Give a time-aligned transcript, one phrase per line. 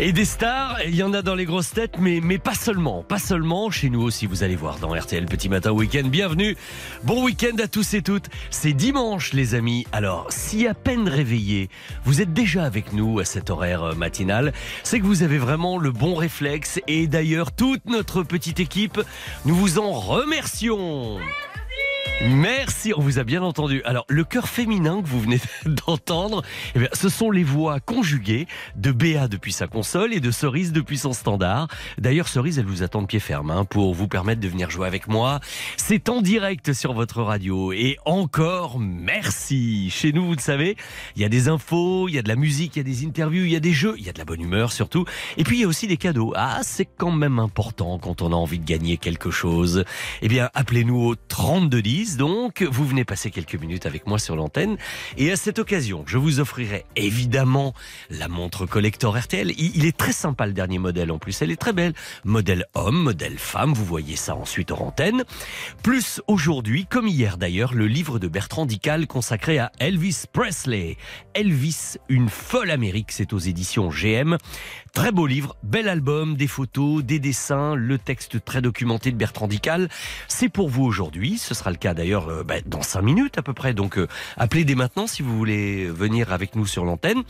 [0.00, 3.04] Et des stars, il y en a dans les grosses têtes, mais, mais pas seulement.
[3.04, 6.02] Pas seulement, chez nous aussi, vous allez voir dans RTL Petit Matin Week-end.
[6.08, 6.56] Bienvenue.
[7.04, 8.28] Bon week-end à tous et toutes.
[8.50, 9.86] C'est dimanche, les amis.
[9.92, 11.70] Alors, si à peine réveillé,
[12.04, 15.78] vous êtes déjà avec nous à cet horaire euh, matinal, c'est que vous avez vraiment
[15.78, 16.80] le bon réflexe.
[16.88, 19.00] Et d'ailleurs, toute notre petite équipe,
[19.44, 21.20] nous vous en remercions.
[21.20, 22.13] Merci,
[22.92, 23.82] on vous a bien entendu.
[23.84, 25.40] Alors, le cœur féminin que vous venez
[25.86, 26.42] d'entendre,
[26.74, 28.46] eh bien, ce sont les voix conjuguées
[28.76, 31.68] de Béa depuis sa console et de Cerise depuis son standard.
[31.98, 34.86] D'ailleurs, Cerise, elle vous attend de pied ferme hein, pour vous permettre de venir jouer
[34.86, 35.40] avec moi.
[35.76, 37.72] C'est en direct sur votre radio.
[37.72, 39.90] Et encore, merci.
[39.90, 40.76] Chez nous, vous le savez,
[41.16, 43.06] il y a des infos, il y a de la musique, il y a des
[43.06, 45.04] interviews, il y a des jeux, il y a de la bonne humeur surtout.
[45.36, 46.32] Et puis, il y a aussi des cadeaux.
[46.36, 49.84] Ah, c'est quand même important quand on a envie de gagner quelque chose.
[50.22, 52.62] Eh bien, appelez-nous au 3210 donc.
[52.62, 54.76] Vous venez passer quelques minutes avec moi sur l'antenne.
[55.16, 57.74] Et à cette occasion, je vous offrirai évidemment
[58.10, 59.52] la montre collector RTL.
[59.58, 61.40] Il est très sympa le dernier modèle en plus.
[61.42, 61.94] Elle est très belle.
[62.24, 63.72] Modèle homme, modèle femme.
[63.72, 65.24] Vous voyez ça ensuite en antenne.
[65.82, 70.96] Plus aujourd'hui, comme hier d'ailleurs, le livre de Bertrand Dical consacré à Elvis Presley.
[71.34, 73.10] Elvis, une folle Amérique.
[73.12, 74.36] C'est aux éditions GM.
[74.92, 79.48] Très beau livre, bel album, des photos, des dessins, le texte très documenté de Bertrand
[79.48, 79.88] Dical.
[80.28, 81.38] C'est pour vous aujourd'hui.
[81.38, 83.74] Ce sera le cas d'ailleurs euh, bah, dans 5 minutes à peu près.
[83.74, 84.06] Donc euh,
[84.36, 87.22] appelez dès maintenant si vous voulez venir avec nous sur l'antenne.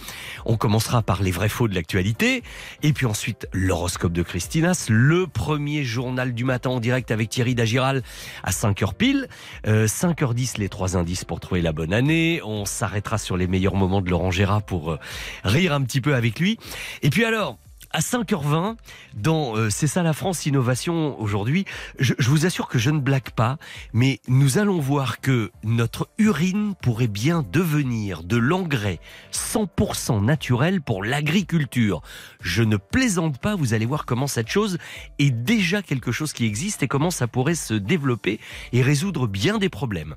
[0.44, 2.42] On commencera par les vrais faux de l'actualité.
[2.82, 7.54] Et puis ensuite l'horoscope de Christinas, le premier journal du matin en direct avec Thierry
[7.54, 8.02] Dagiral
[8.42, 9.28] à 5h pile.
[9.64, 12.40] 5h10 les trois indices pour trouver la bonne année.
[12.44, 14.98] On s'arrêtera sur les meilleurs moments de Laurent Gérard pour euh,
[15.44, 16.58] rire un petit peu avec lui.
[17.02, 17.58] Et puis alors,
[17.94, 18.74] à 5h20
[19.14, 21.64] dans euh, C'est ça la France Innovation aujourd'hui.
[22.00, 23.56] Je, je, vous assure que je ne blague pas,
[23.92, 28.98] mais nous allons voir que notre urine pourrait bien devenir de l'engrais
[29.32, 32.02] 100% naturel pour l'agriculture.
[32.44, 34.76] Je ne plaisante pas, vous allez voir comment cette chose
[35.18, 38.38] est déjà quelque chose qui existe et comment ça pourrait se développer
[38.74, 40.14] et résoudre bien des problèmes.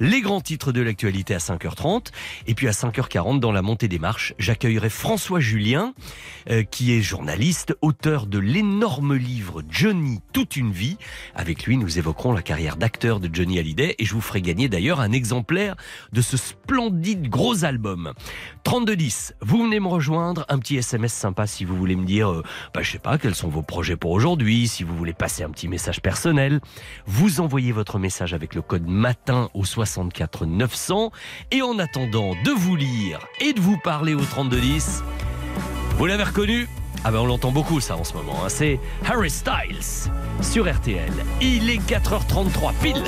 [0.00, 2.06] Les grands titres de l'actualité à 5h30
[2.46, 5.92] et puis à 5h40 dans la montée des marches, j'accueillerai François Julien
[6.48, 10.96] euh, qui est journaliste, auteur de l'énorme livre Johnny toute une vie.
[11.34, 14.70] Avec lui, nous évoquerons la carrière d'acteur de Johnny Hallyday et je vous ferai gagner
[14.70, 15.76] d'ailleurs un exemplaire
[16.12, 18.14] de ce splendide gros album.
[18.64, 22.42] 3210, vous venez me rejoindre, un petit SMS sympa si voulez me dire, euh,
[22.74, 25.50] bah, je sais pas, quels sont vos projets pour aujourd'hui, si vous voulez passer un
[25.50, 26.60] petit message personnel.
[27.06, 31.10] Vous envoyez votre message avec le code MATIN au 64 900
[31.50, 35.02] et en attendant de vous lire et de vous parler au 3210,
[35.96, 36.68] vous l'avez reconnu?
[37.04, 38.44] Ah ben on l'entend beaucoup ça en ce moment.
[38.44, 38.48] Hein.
[38.48, 40.10] C'est Harry Styles
[40.42, 41.12] sur RTL.
[41.40, 43.02] Il est 4h33 pile.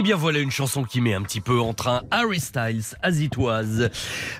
[0.00, 3.90] Eh bien voilà une chanson qui met un petit peu en train Harry Styles, Azitoise.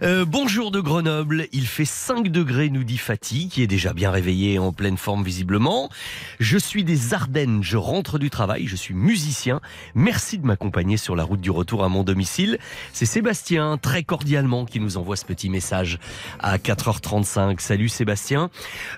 [0.02, 4.12] Euh, bonjour de Grenoble, il fait 5 degrés, nous dit Fatih, qui est déjà bien
[4.12, 5.88] réveillé en pleine forme visiblement.
[6.38, 9.60] Je suis des Ardennes, je rentre du travail, je suis musicien.
[9.96, 12.60] Merci de m'accompagner sur la route du retour à mon domicile.
[12.93, 15.99] C'est Sébastien, très cordialement, qui nous envoie ce petit message
[16.38, 17.58] à 4h35.
[17.58, 18.50] Salut Sébastien.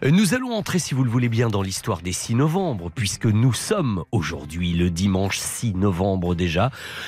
[0.04, 3.24] Euh, nous allons entrer, si vous le voulez bien, dans l'histoire des 6 novembre, puisque
[3.24, 6.49] nous sommes aujourd'hui le dimanche 6 novembre déjà.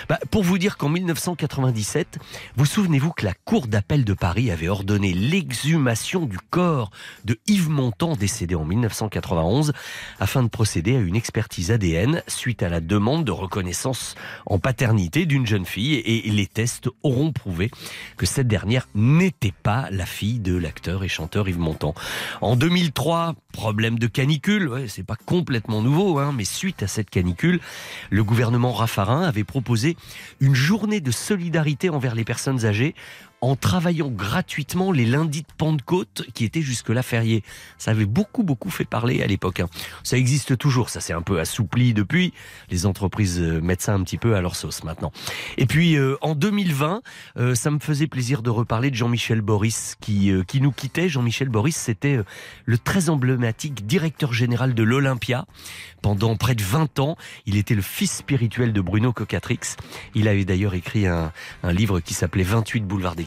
[0.08, 2.18] Bah, pour vous dire qu'en 1997,
[2.56, 6.90] vous souvenez-vous que la Cour d'appel de Paris avait ordonné l'exhumation du corps
[7.24, 9.72] de Yves Montand, décédé en 1991,
[10.20, 14.14] afin de procéder à une expertise ADN suite à la demande de reconnaissance
[14.46, 15.94] en paternité d'une jeune fille.
[15.94, 17.70] Et les tests auront prouvé
[18.16, 21.94] que cette dernière n'était pas la fille de l'acteur et chanteur Yves Montand.
[22.40, 27.10] En 2003, problème de canicule, ouais, c'est pas complètement nouveau, hein, mais suite à cette
[27.10, 27.60] canicule,
[28.10, 29.96] le gouvernement Raffarin avait proposé
[30.40, 32.94] une journée de solidarité envers les personnes âgées
[33.42, 37.42] en travaillant gratuitement les lundis de Pentecôte qui étaient jusque-là fériés.
[37.76, 39.60] Ça avait beaucoup, beaucoup fait parler à l'époque.
[39.60, 39.68] hein.
[40.04, 42.32] Ça existe toujours, ça s'est un peu assoupli depuis.
[42.70, 45.12] Les entreprises euh, mettent ça un petit peu à leur sauce maintenant.
[45.58, 47.02] Et puis euh, en 2020,
[47.36, 51.08] euh, ça me faisait plaisir de reparler de Jean-Michel Boris qui, euh, qui nous quittait.
[51.08, 52.24] Jean-Michel Boris, c'était euh,
[52.64, 55.46] le très emblématique directeur général de l'Olympia.
[56.00, 57.16] Pendant près de 20 ans,
[57.46, 59.58] il était le fils spirituel de Bruno Cocatrix.
[60.14, 63.24] Il avait d'ailleurs écrit un, un livre qui s'appelait 28 boulevard des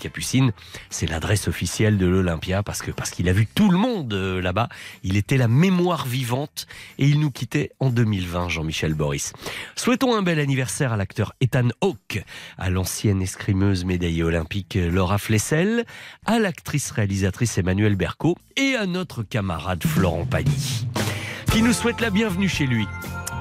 [0.90, 4.42] C'est l'adresse officielle de l'Olympia parce que parce qu'il a vu tout le monde euh,
[4.42, 4.70] là-bas.
[5.04, 6.68] Il était la mémoire vivante
[6.98, 9.34] et il nous quittait en 2020, Jean-Michel Boris.
[9.76, 12.24] Souhaitons un bel anniversaire à l'acteur Ethan Hawke,
[12.58, 15.86] à l'ancienne escrimeuse médaillée olympique Laura Flessel,
[16.26, 20.88] à l'actrice réalisatrice Emmanuelle Berco et à notre camarade Florent Pagny,
[21.52, 22.88] qui nous souhaite la bienvenue chez lui.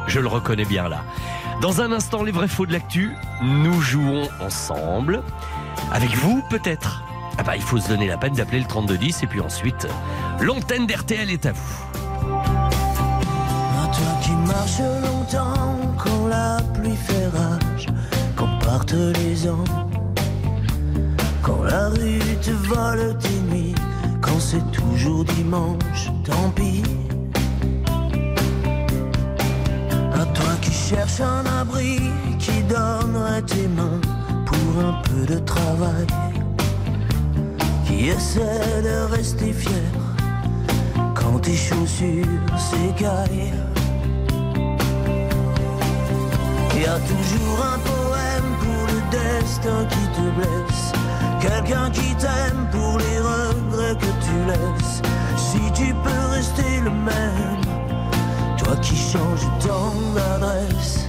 [0.07, 1.05] Je le reconnais bien là.
[1.61, 3.11] Dans un instant, les vrais faux de l'actu,
[3.43, 5.23] nous jouons ensemble.
[5.93, 7.03] Avec vous, peut-être.
[7.39, 9.89] Ah bah, il faut se donner la peine d'appeler le 3210 et puis ensuite,
[10.41, 11.85] l'antenne d'RTL est à vous.
[13.83, 17.87] À toi qui marches longtemps quand la pluie fait rage,
[18.37, 19.65] quand partent les ans,
[21.43, 23.75] quand la rue te vole tes nuits,
[24.21, 26.83] quand c'est toujours dimanche, tant pis.
[30.13, 32.01] À toi qui cherches un abri,
[32.39, 34.01] qui donnerait tes mains
[34.79, 36.07] un peu de travail,
[37.87, 39.91] qui essaie de rester fier
[41.15, 42.25] quand tes chaussures
[42.57, 43.53] s'écaillent.
[46.77, 50.93] Y a toujours un poème pour le destin qui te blesse,
[51.41, 55.03] quelqu'un qui t'aime pour les regrets que tu laisses.
[55.37, 57.63] Si tu peux rester le même,
[58.59, 61.09] toi qui changes tant d'adresse,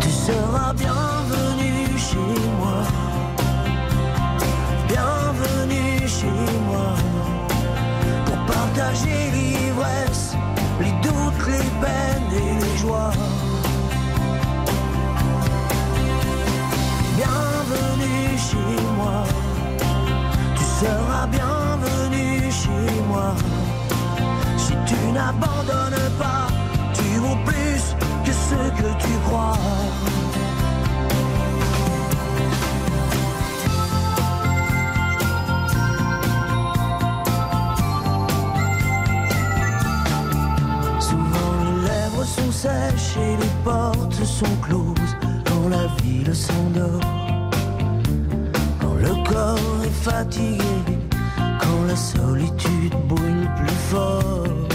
[0.00, 1.19] tu seras bienvenu
[6.20, 6.26] chez
[6.68, 6.94] moi
[8.26, 10.34] pour partager l'ivresse,
[10.80, 13.12] les doutes, les peines et les joies.
[17.16, 19.18] Bienvenue chez moi,
[20.56, 23.34] tu seras bienvenu chez moi.
[24.58, 26.46] Si tu n'abandonnes pas,
[26.92, 27.82] tu vaux plus
[28.24, 29.56] que ce que tu crois.
[43.16, 47.00] Et les portes sont closes quand la ville s'endort.
[48.80, 50.98] Quand le corps est fatigué,
[51.60, 54.69] quand la solitude brûle plus fort.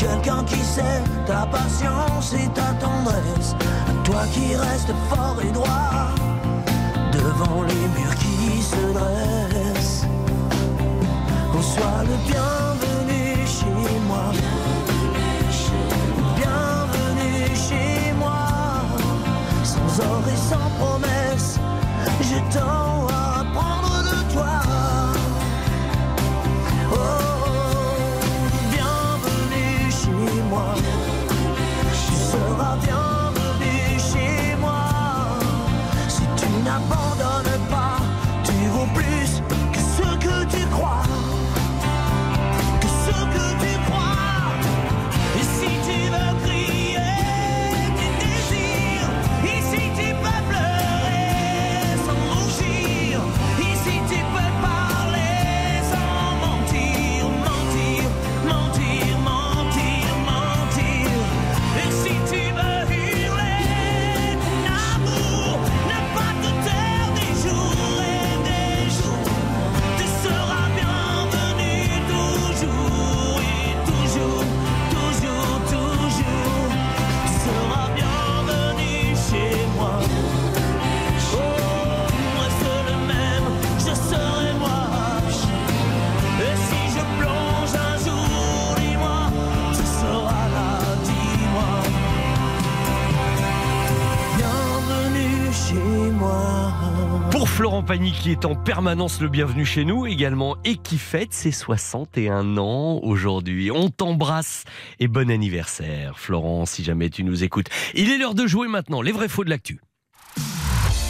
[0.00, 3.54] Quelqu'un qui sait ta patience et ta tendresse.
[4.04, 6.14] Toi qui restes fort et droit
[7.12, 10.06] Devant les murs qui se dressent.
[11.52, 14.26] Qu'on soit le bienvenu chez moi.
[16.36, 18.46] Bienvenue chez moi.
[19.62, 21.58] Sans or et sans promesse
[22.22, 23.09] Je tends
[98.00, 102.98] Qui est en permanence le bienvenu chez nous également et qui fête ses 61 ans
[103.02, 103.70] aujourd'hui.
[103.70, 104.64] On t'embrasse
[105.00, 107.68] et bon anniversaire Florent si jamais tu nous écoutes.
[107.94, 109.80] Il est l'heure de jouer maintenant les vrais faux de l'actu.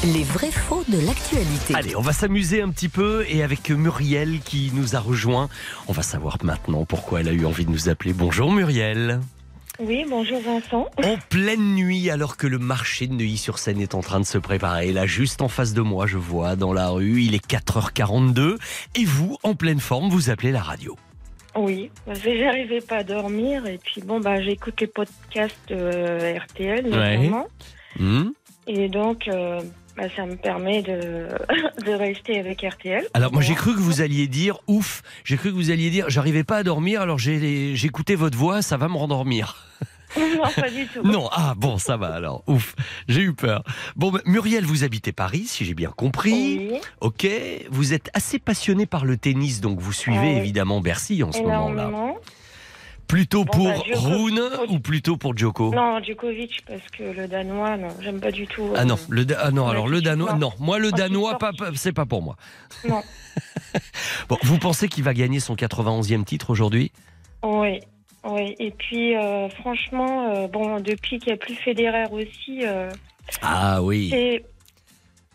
[0.04, 1.74] Les vrais faux de l'actualité.
[1.74, 5.48] Allez, on va s'amuser un petit peu et avec Muriel qui nous a rejoint,
[5.86, 8.12] on va savoir maintenant pourquoi elle a eu envie de nous appeler.
[8.12, 9.20] Bonjour Muriel.
[9.80, 10.88] Oui, bonjour Vincent.
[11.02, 14.92] En pleine nuit, alors que le marché de Neuilly-sur-Seine est en train de se préparer,
[14.92, 18.56] là, juste en face de moi, je vois dans la rue, il est 4h42,
[18.94, 20.96] et vous, en pleine forme, vous appelez la radio.
[21.56, 26.86] Oui, que j'arrivais pas à dormir et puis bon bah j'écoute les podcasts euh, RTL
[26.86, 27.16] Ouais.
[27.18, 27.46] notamment
[27.98, 28.28] Hmm
[28.68, 29.60] et donc euh,
[29.96, 31.26] bah, ça me permet de,
[31.84, 33.04] de rester avec RTL.
[33.14, 36.04] alors moi j'ai cru que vous alliez dire ouf, j'ai cru que vous alliez dire
[36.08, 39.69] j'arrivais pas à dormir alors écouté votre voix, ça va me rendormir.
[40.36, 41.02] non pas du tout.
[41.02, 42.74] Non, ah bon ça va alors, ouf,
[43.08, 43.62] j'ai eu peur.
[43.96, 46.58] Bon Muriel, vous habitez Paris si j'ai bien compris.
[46.70, 47.26] Oui, Ok,
[47.70, 50.38] vous êtes assez passionné par le tennis donc vous suivez oui.
[50.38, 51.90] évidemment Bercy en ce moment-là.
[53.06, 55.74] Plutôt Bon, pour bah, Rune ou plutôt pour Djoko?
[55.74, 58.70] Non, Djokovic parce que le danois non, j'aime pas du tout.
[58.76, 61.50] Ah non, euh, le Da- ah non, alors le danois, non, moi le danois, pas-
[61.74, 62.36] c'est pas pour moi.
[62.88, 63.02] Non.
[64.28, 66.92] Bon, vous pensez qu'il va gagner son 91e titre aujourd'hui?
[67.42, 67.80] Oui.
[68.24, 72.90] Oui, et puis euh, franchement, euh, bon, depuis qu'il n'y a plus Federer aussi, euh,
[73.40, 74.10] Ah oui.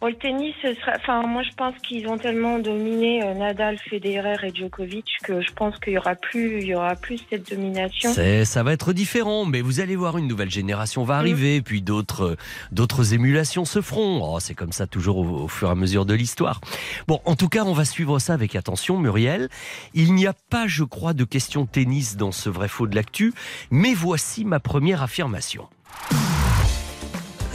[0.06, 0.92] Bon, le tennis, ce sera...
[0.98, 5.52] enfin, moi je pense qu'ils ont tellement dominé euh, Nadal, Federer et Djokovic que je
[5.52, 8.14] pense qu'il y aura plus, il y aura plus cette domination.
[8.14, 11.08] Ça va être différent, mais vous allez voir, une nouvelle génération Mm.
[11.08, 12.36] va arriver, puis d'autres, euh,
[12.72, 14.22] d'autres émulations se feront.
[14.24, 16.62] Oh, c'est comme ça toujours au, au fur et à mesure de l'histoire.
[17.08, 19.50] Bon, en tout cas, on va suivre ça avec attention, Muriel.
[19.96, 23.34] Il n'y a pas, je crois, de question tennis dans ce vrai faux de l'actu,
[23.72, 25.68] mais voici ma première affirmation.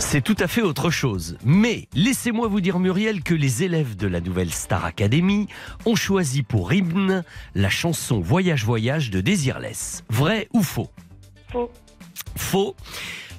[0.01, 1.37] C'est tout à fait autre chose.
[1.45, 5.47] Mais laissez-moi vous dire, Muriel, que les élèves de la nouvelle Star Academy
[5.85, 7.23] ont choisi pour hymne
[7.55, 10.03] la chanson Voyage Voyage de Désirless.
[10.09, 10.91] Vrai ou faux?
[11.53, 11.71] Faux.
[12.35, 12.77] Faux.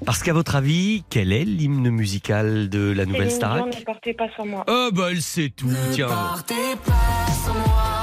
[0.05, 4.27] Parce qu'à votre avis, quel est l'hymne musical de la nouvelle Star ne partez pas
[4.37, 4.63] sans moi.
[4.67, 6.09] Ah bah elle sait tout, tiens.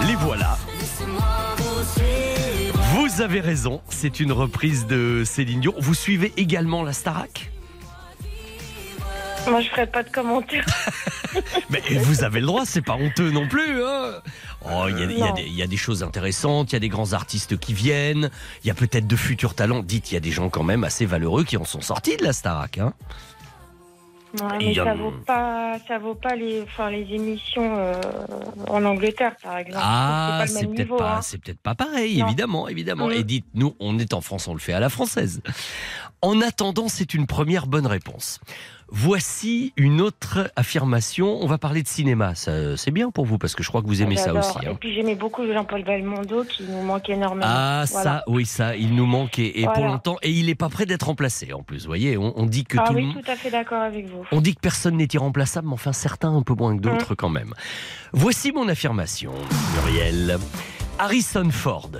[0.06, 0.58] Les voilà.
[2.92, 5.74] Vous avez raison, c'est une reprise de Céline Dion.
[5.78, 7.50] Vous suivez également la Starac?
[9.48, 10.64] Moi, je ferai pas de commentaires.
[11.70, 13.82] Mais vous avez le droit, c'est pas honteux non plus.
[13.84, 14.14] hein.
[14.64, 16.80] oh, il y, a- y des- il y a des choses intéressantes, il y a
[16.80, 18.30] des grands artistes qui viennent,
[18.64, 19.82] il y a peut-être de futurs talents.
[19.82, 22.24] Dites, il y a des gens quand même assez valeureux qui en sont sortis de
[22.24, 22.78] la Starac.
[22.78, 22.92] Hein.
[24.42, 27.94] Ouais, mais ça vaut pas, ça vaut pas les, enfin, les émissions euh,
[28.66, 29.80] en Angleterre, par exemple.
[29.82, 31.22] Ah, c'est pas hein.
[31.22, 32.26] c'est peut-être pas pareil, Non.
[32.26, 33.06] évidemment, évidemment.
[33.08, 33.12] Mm.
[33.12, 35.40] Et dites, nous, on est en France, on le fait à la française.
[36.20, 38.38] En attendant, c'est une première bonne réponse.
[38.90, 41.38] Voici une autre affirmation.
[41.42, 42.32] On va parler de cinéma.
[42.34, 44.56] C'est bien pour vous parce que je crois que vous aimez ça aussi.
[44.66, 44.70] hein.
[44.72, 47.44] Et puis j'aimais beaucoup Jean-Paul Belmondo qui nous manque énormément.
[47.46, 48.02] Ah, Voilà.
[48.02, 50.16] ça, oui, ça, il nous manque et, et pour longtemps.
[50.22, 51.82] Et il n'est pas prêt d'être remplacé en plus.
[51.82, 54.24] Vous voyez, on, on dit que Ah tout oui, tout à fait d'accord avec vous.
[54.32, 57.28] On dit que personne n'est irremplaçable, mais enfin certains un peu moins que d'autres quand
[57.30, 57.52] même.
[58.12, 59.32] Voici mon affirmation,
[59.74, 60.38] Muriel.
[60.98, 61.90] Harrison Ford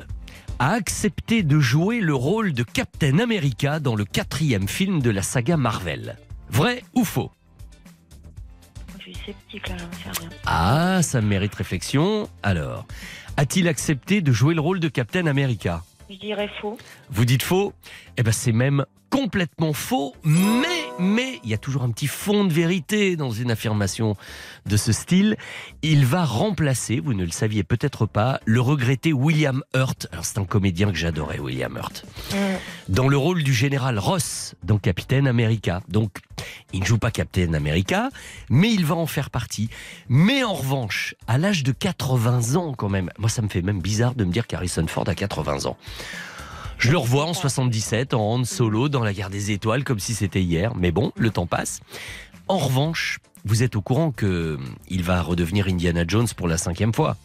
[0.58, 5.22] a accepté de jouer le rôle de Captain America dans le quatrième film de la
[5.22, 6.16] saga Marvel.
[6.50, 7.30] Vrai ou faux
[8.98, 10.28] Je suis sceptique là, j'en sais rien.
[10.46, 12.28] Ah, ça mérite réflexion.
[12.42, 12.86] Alors,
[13.36, 15.82] a-t-il accepté de jouer le rôle de Captain America?
[16.10, 16.78] Je dirais faux.
[17.10, 17.72] Vous dites faux?
[18.16, 20.66] Eh ben c'est même complètement faux, mais
[21.00, 24.16] mais il y a toujours un petit fond de vérité dans une affirmation
[24.66, 25.36] de ce style.
[25.82, 30.08] Il va remplacer, vous ne le saviez peut-être pas, le regretté William Hurt.
[30.10, 32.36] Alors c'est un comédien que j'adorais, William Hurt, Mm.
[32.88, 35.82] dans le rôle du général Ross dans Captain America.
[35.88, 36.18] Donc
[36.72, 38.10] il ne joue pas Captain America,
[38.50, 39.70] mais il va en faire partie.
[40.08, 43.80] Mais en revanche, à l'âge de 80 ans quand même, moi ça me fait même
[43.80, 45.76] bizarre de me dire qu'Harrison Ford a 80 ans.
[46.78, 50.14] Je le revois en 77 en Han Solo dans la guerre des étoiles comme si
[50.14, 51.80] c'était hier, mais bon, le temps passe.
[52.46, 56.56] En revanche, vous êtes au courant que hum, il va redevenir Indiana Jones pour la
[56.56, 57.16] cinquième fois.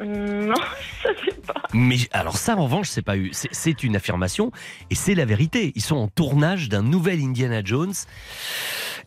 [0.00, 0.54] Mm, Non,
[1.02, 1.62] ça c'est pas.
[1.74, 4.50] Mais alors ça, en revanche, c'est pas eu, c'est une affirmation
[4.90, 5.72] et c'est la vérité.
[5.74, 7.92] Ils sont en tournage d'un nouvel Indiana Jones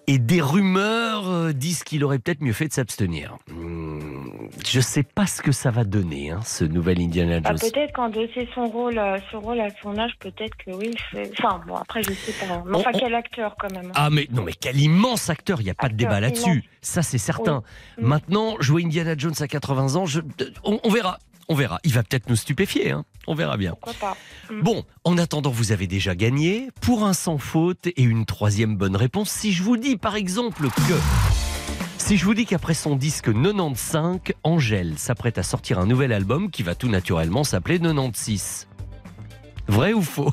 [0.08, 3.38] et des rumeurs euh, disent qu'il aurait peut-être mieux fait de s'abstenir.
[3.52, 7.60] Hmm, Je sais pas ce que ça va donner, hein, ce nouvel Indiana Ah, Jones.
[7.72, 10.94] peut-être qu'endosser son rôle, euh, ce rôle à son âge, peut-être que oui.
[11.12, 12.64] fait- Enfin, bon, après, je sais pas.
[12.66, 13.88] Mais enfin, on- quel acteur quand même.
[13.88, 13.92] hein.
[13.96, 16.64] Ah mais non mais quel immense acteur, il n'y a pas de débat là-dessus.
[16.82, 17.62] Ça c'est certain.
[17.98, 18.04] Oui.
[18.04, 18.08] Mm.
[18.08, 20.22] Maintenant, jouer Indiana Jones à 80 ans, je-
[20.64, 21.20] on, on verra.
[21.50, 21.80] On verra.
[21.84, 22.92] Il va peut-être nous stupéfier.
[22.92, 23.06] hein.
[23.26, 23.72] On verra bien.
[23.72, 24.18] Pourquoi pas?
[24.52, 24.62] Mm.
[24.62, 28.96] Bon, en attendant, vous avez déjà gagné pour un sans faute et une troisième bonne
[28.96, 29.30] réponse.
[29.30, 30.94] Si je vous dis par exemple que
[31.98, 36.50] Si je vous dis qu'après son disque 95, Angèle s'apprête à sortir un nouvel album
[36.52, 38.68] qui va tout naturellement s'appeler 96.
[39.68, 40.32] Vrai ou faux?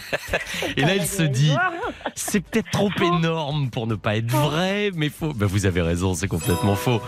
[0.76, 1.52] Et là, elle se dit,
[2.14, 5.32] c'est peut-être trop énorme pour ne pas être vrai, mais faux.
[5.32, 7.00] Ben, vous avez raison, c'est complètement faux.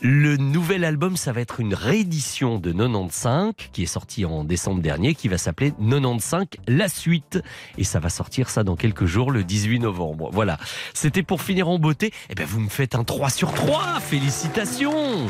[0.00, 4.80] Le nouvel album, ça va être une réédition de 95, qui est sorti en décembre
[4.80, 7.40] dernier, qui va s'appeler 95 La Suite.
[7.78, 10.30] Et ça va sortir ça dans quelques jours, le 18 novembre.
[10.32, 10.58] Voilà.
[10.94, 12.12] C'était pour finir en beauté.
[12.30, 14.00] Eh ben, vous me faites un 3 sur 3.
[14.00, 15.26] Félicitations!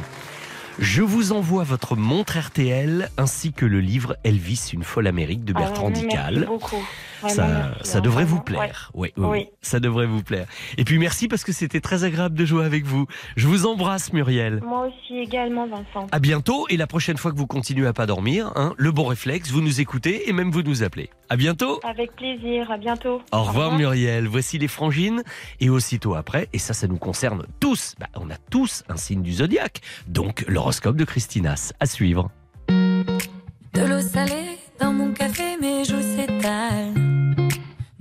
[0.78, 5.52] Je vous envoie votre montre RTL ainsi que le livre Elvis, une folle Amérique de
[5.52, 6.34] Bertrand Ah, Dical.
[6.34, 6.84] Merci beaucoup.
[7.26, 8.90] Ça, devrait vous plaire.
[8.94, 9.38] Oui, oui, Oui.
[9.40, 10.46] oui, ça devrait vous plaire.
[10.76, 13.06] Et puis merci parce que c'était très agréable de jouer avec vous.
[13.36, 14.60] Je vous embrasse, Muriel.
[14.64, 16.06] Moi aussi également, Vincent.
[16.12, 19.06] À bientôt et la prochaine fois que vous continuez à pas dormir, hein, le bon
[19.06, 21.10] réflexe, vous nous écoutez et même vous nous appelez.
[21.28, 21.80] À bientôt.
[21.84, 22.70] Avec plaisir.
[22.70, 23.20] À bientôt.
[23.32, 24.26] Au revoir Muriel.
[24.26, 25.22] Voici les frangines
[25.60, 27.94] et aussitôt après, et ça, ça nous concerne tous.
[27.98, 32.30] Bah, on a tous un signe du zodiaque, donc l'horoscope de Christinas à suivre.
[32.68, 35.47] De l'eau salée dans mon café.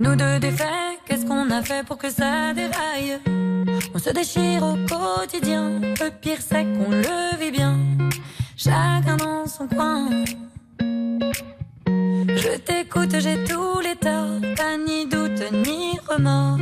[0.08, 3.20] Nous deux défaits, qu'est-ce qu'on a fait pour que ça déraille?
[3.94, 7.76] On se déchire au quotidien, le pire c'est qu'on le vit bien.
[8.56, 10.08] Chacun dans son coin.
[11.10, 16.56] Je t'écoute, j'ai tous les torts, pas ni doute ni remords.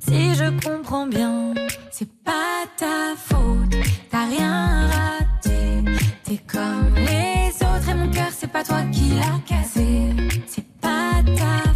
[0.00, 1.54] Si je comprends bien,
[1.92, 3.76] c'est pas ta faute,
[4.10, 5.84] t'as rien raté.
[6.24, 10.10] T'es comme les autres et mon cœur, c'est pas toi qui l'as cassé.
[10.48, 11.69] C'est pas ta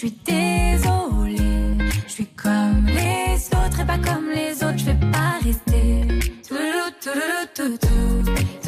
[0.00, 1.76] suis désolée.
[2.06, 6.08] Je suis comme les autres et pas comme les autres, je vais pas rester.
[6.48, 7.78] Touloulou, touloulou, toutou.
[7.78, 8.59] Touloulou,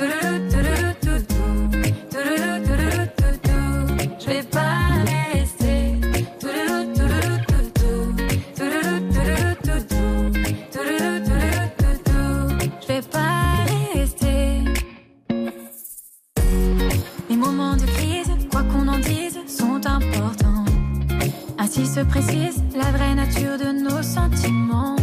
[22.02, 24.96] Se précise la vraie nature de nos sentiments.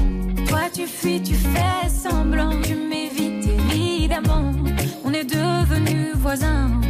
[0.49, 4.51] Toi tu fuis, tu fais semblant, tu m'évites évidemment.
[5.05, 6.88] On est devenus voisins.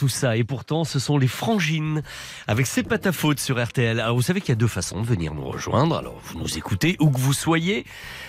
[0.00, 2.00] Tout ça et pourtant ce sont les frangines
[2.48, 4.00] avec C'est pas ta faute sur RTL.
[4.00, 5.98] Alors vous savez qu'il y a deux façons de venir nous rejoindre.
[5.98, 7.84] Alors vous nous écoutez où que vous soyez,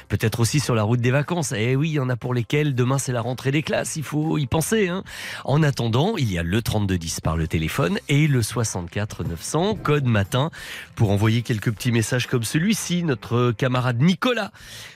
[0.10, 1.54] peut-être aussi sur la route des vacances.
[1.56, 4.04] Eh oui, il y en a pour lesquels demain c'est la rentrée des classes, il
[4.04, 4.90] faut y penser.
[4.90, 5.06] Hein.
[5.46, 10.06] En attendant, il y a le 3210 par le téléphone et le 64 900 code
[10.08, 10.52] matin
[10.96, 13.04] pour envoyer quelques petits messages comme celui-ci.
[13.04, 14.52] Notre camarade Nicolas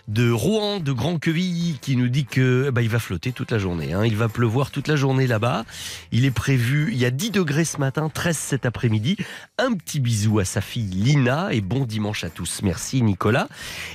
[0.09, 3.59] de Rouen, de Grand Quevilly, qui nous dit que ben, il va flotter toute la
[3.59, 3.93] journée.
[3.93, 4.05] hein.
[4.05, 5.63] Il va pleuvoir toute la journée là-bas.
[6.11, 9.17] Il est prévu, il y a 10 degrés ce matin, 13 cet après-midi.
[9.57, 12.61] Un petit bisou à sa fille Lina et bon dimanche à tous.
[12.63, 13.47] Merci Nicolas.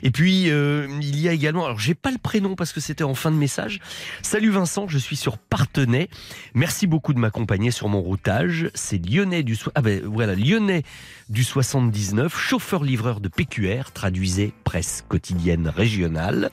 [0.03, 3.05] Et puis, euh, il y a également, alors j'ai pas le prénom parce que c'était
[3.05, 3.81] en fin de message.
[4.23, 6.09] Salut Vincent, je suis sur Partenay.
[6.55, 8.71] Merci beaucoup de m'accompagner sur mon routage.
[8.75, 10.85] C'est Lyonnais du, ah ben, voilà, Lyonnais
[11.29, 16.51] du 79, chauffeur-livreur de PQR, traduisait presse quotidienne régionale.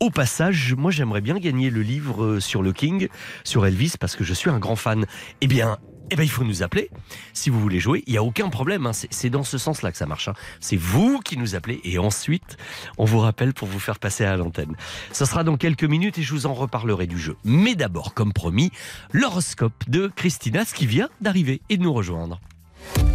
[0.00, 3.08] Au passage, moi j'aimerais bien gagner le livre euh, sur le King,
[3.42, 5.06] sur Elvis, parce que je suis un grand fan.
[5.40, 5.78] Eh bien,
[6.10, 6.88] eh ben, il faut nous appeler.
[7.32, 8.86] Si vous voulez jouer, il n'y a aucun problème.
[8.86, 8.92] hein.
[8.92, 10.28] C'est- dans ce sens-là que ça marche.
[10.28, 10.34] hein.
[10.60, 12.56] C'est vous qui nous appelez et ensuite,
[12.96, 14.76] on vous rappelle pour vous faire passer à l'antenne.
[15.12, 17.36] Ce sera dans quelques minutes et je vous en reparlerai du jeu.
[17.44, 18.70] Mais d'abord, comme promis,
[19.12, 22.40] l'horoscope de Christina, ce qui vient d'arriver et de nous rejoindre.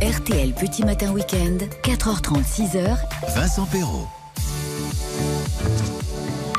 [0.01, 2.97] RTL Petit Matin Week-end, 4h30, 6h,
[3.35, 4.09] Vincent Perrault.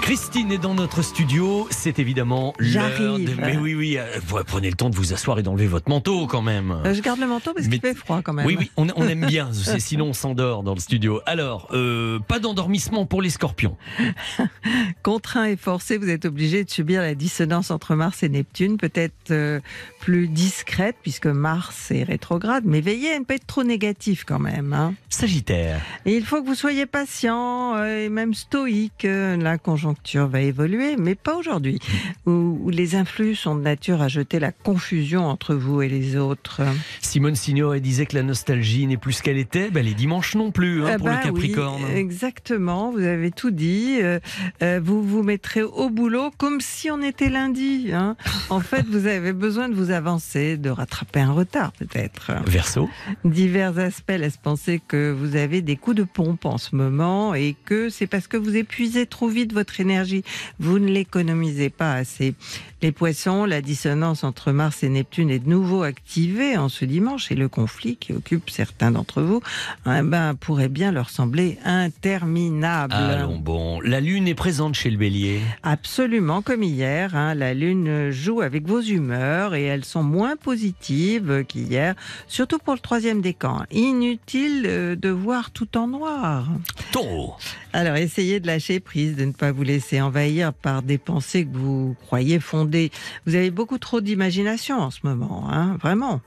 [0.09, 1.67] Christine est dans notre studio.
[1.71, 3.35] C'est évidemment l'heure de.
[3.41, 3.97] Mais oui, oui.
[3.97, 6.73] euh, vous prenez le temps de vous asseoir et d'enlever votre manteau quand même.
[6.85, 8.45] Euh, Je garde le manteau parce Mais- qu'il fait froid quand même.
[8.45, 9.49] Oui, oui, on, on aime bien.
[9.79, 11.23] Sinon, on s'endort dans le studio.
[11.25, 13.79] Alors, euh, pas d'endormissement pour les scorpions.
[15.03, 19.31] Contraint et forcé, vous êtes obligé de subir la dissonance entre Mars et Neptune, peut-être
[19.31, 19.61] euh,
[20.01, 24.39] plus discrète puisque Mars est rétrograde, mais veillez à ne pas être trop négatif quand
[24.39, 24.75] même.
[24.75, 24.93] hein.
[25.09, 25.81] Sagittaire.
[26.05, 29.05] Et il faut que vous soyez patient euh, et même stoïque.
[29.05, 29.57] La
[29.95, 31.79] conjoncture va évoluer, mais pas aujourd'hui,
[32.27, 36.17] où, où les influx sont de nature à jeter la confusion entre vous et les
[36.17, 36.63] autres.
[37.01, 39.71] Simone Signoret disait que la nostalgie n'est plus ce qu'elle était.
[39.71, 41.83] Ben, les dimanches non plus hein, Ah pour bah le Capricorne.
[41.85, 43.99] oui, exactement, vous avez tout dit.
[44.03, 44.19] Euh,
[44.63, 47.91] euh, vous vous mettrez au boulot comme si on était lundi.
[47.93, 48.17] hein.
[48.51, 52.33] En fait, vous avez besoin de vous avancer, de rattraper un retard peut-être.
[52.47, 52.89] Verseau.
[53.25, 57.55] Divers aspects laissent penser que vous avez des coups de pompe en ce moment et
[57.65, 60.25] que c'est parce que vous épuisez trop vite votre énergie.
[60.59, 62.35] Vous ne l'économisez pas assez.
[62.83, 67.33] Les poissons, la dissonance entre Mars et Neptune est de nouveau activée en ce dimanche
[67.33, 69.41] et le conflit qui occupe certains d'entre vous
[69.87, 72.93] eh ben, pourrait bien leur sembler interminable.
[72.93, 73.81] Allons bon.
[73.81, 75.41] La lune est présente chez le bélier.
[75.63, 81.45] Absolument, comme hier, hein, la Lune joue avec vos humeurs et elles sont moins positives
[81.47, 81.95] qu'hier,
[82.29, 83.65] surtout pour le troisième décan.
[83.71, 86.49] Inutile euh, de voir tout en noir.
[86.93, 87.35] Taureau.
[87.73, 91.57] Alors essayez de lâcher prise, de ne pas vous laisser envahir par des pensées que
[91.57, 92.91] vous croyez fondées.
[93.27, 96.21] Vous avez beaucoup trop d'imagination en ce moment, hein, vraiment.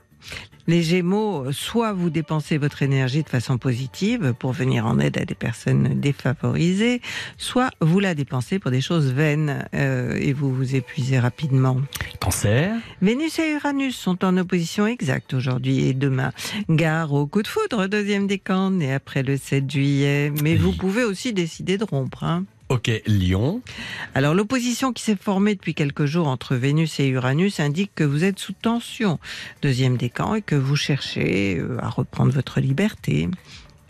[0.66, 5.24] Les Gémeaux, soit vous dépensez votre énergie de façon positive pour venir en aide à
[5.24, 7.00] des personnes défavorisées,
[7.38, 11.78] soit vous la dépensez pour des choses vaines euh, et vous vous épuisez rapidement.
[12.20, 12.74] Cancer?
[13.00, 16.32] Vénus et Uranus sont en opposition exacte aujourd'hui et demain.
[16.68, 20.30] Gare au coup de foudre, deuxième décan, et après le 7 juillet.
[20.42, 22.24] Mais vous pouvez aussi décider de rompre.
[22.24, 22.44] hein.
[22.68, 22.90] Ok.
[23.06, 23.62] Lion.
[24.14, 28.24] Alors l'opposition qui s'est formée depuis quelques jours entre Vénus et Uranus indique que vous
[28.24, 29.18] êtes sous tension,
[29.62, 33.28] deuxième décan, et que vous cherchez euh, à reprendre votre liberté.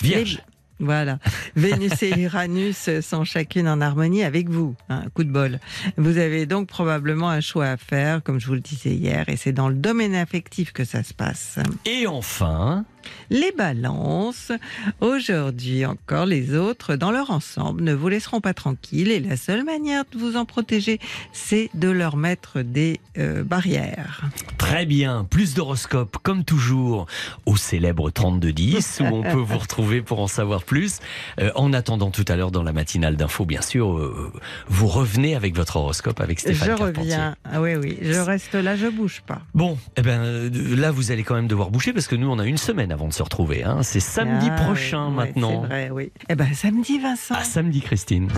[0.02, 0.36] Vierge.
[0.78, 1.18] Les- Voilà.
[1.56, 4.76] Vénus et Uranus sont chacune en harmonie avec vous.
[4.88, 5.58] Un coup de bol.
[5.96, 9.36] Vous avez donc probablement un choix à faire, comme je vous le disais hier, et
[9.36, 11.58] c'est dans le domaine affectif que ça se passe.
[11.84, 12.84] Et enfin.
[13.30, 14.52] Les balances,
[15.00, 19.64] aujourd'hui encore, les autres, dans leur ensemble, ne vous laisseront pas tranquille et la seule
[19.64, 20.98] manière de vous en protéger,
[21.32, 24.22] c'est de leur mettre des euh, barrières.
[24.56, 27.06] Très bien, plus d'horoscopes comme toujours
[27.46, 30.98] au célèbre 3210 où on peut vous retrouver pour en savoir plus.
[31.40, 34.32] Euh, en attendant tout à l'heure dans la matinale d'info, bien sûr, euh,
[34.68, 37.02] vous revenez avec votre horoscope avec Stéphane je Carpentier.
[37.02, 37.36] reviens.
[37.44, 39.40] Ah oui, oui, je reste là, je bouge pas.
[39.54, 42.46] Bon, eh ben là vous allez quand même devoir boucher parce que nous on a
[42.46, 43.62] une semaine avant de se retrouver.
[43.62, 43.78] hein.
[43.82, 45.62] C'est samedi Ah, prochain ouais, maintenant.
[45.62, 46.10] C'est vrai, oui.
[46.28, 47.36] Eh ben, samedi, Vincent.
[47.36, 48.28] À samedi Christine.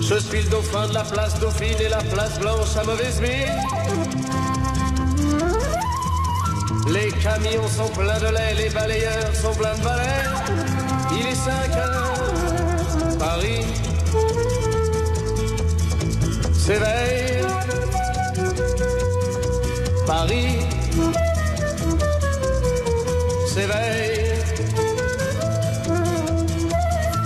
[0.00, 3.30] Je suis le dauphin de la place Dauphine et la place Blanche à mauvaise mine.
[6.92, 10.24] Les camions sont pleins de lait, les balayeurs sont pleins de balais.
[11.12, 13.64] Il est 5 heures, Paris
[16.52, 17.44] s'éveille.
[20.06, 20.59] Paris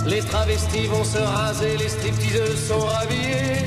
[0.05, 3.65] Les travestis vont se raser, les stripteaseuses sont rhabillées.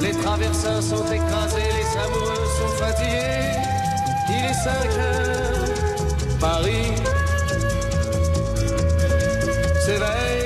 [0.00, 3.52] Les traversins sont écrasés, les amoureux sont fatigués.
[4.30, 4.70] Il est 5
[5.00, 6.92] heures, Paris
[9.84, 10.45] s'éveille.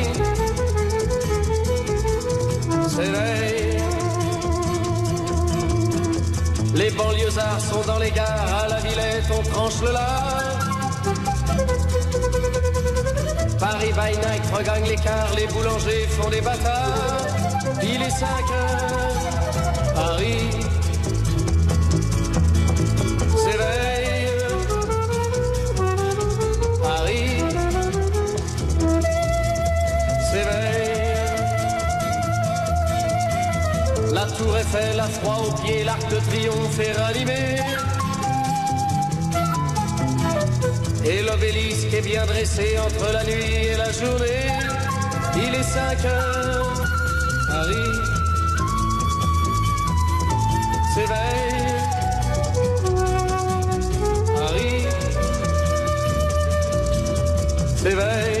[6.81, 10.59] Les banlieusards sont dans les gares, à la Villette on tranche le lard.
[13.59, 17.27] Paris by night regagne l'écart, les boulangers font des bâtards.
[17.83, 20.70] Il est 5 heures, Paris
[34.21, 37.57] La tour Eiffel a froid aux pieds, l'arc de triomphe est ranimé.
[41.03, 44.45] Et l'obélisque est bien dressé entre la nuit et la journée.
[45.37, 46.83] Il est 5 heures,
[47.47, 47.97] Paris
[50.93, 51.81] s'éveille.
[54.37, 54.85] Paris
[57.75, 58.40] s'éveille.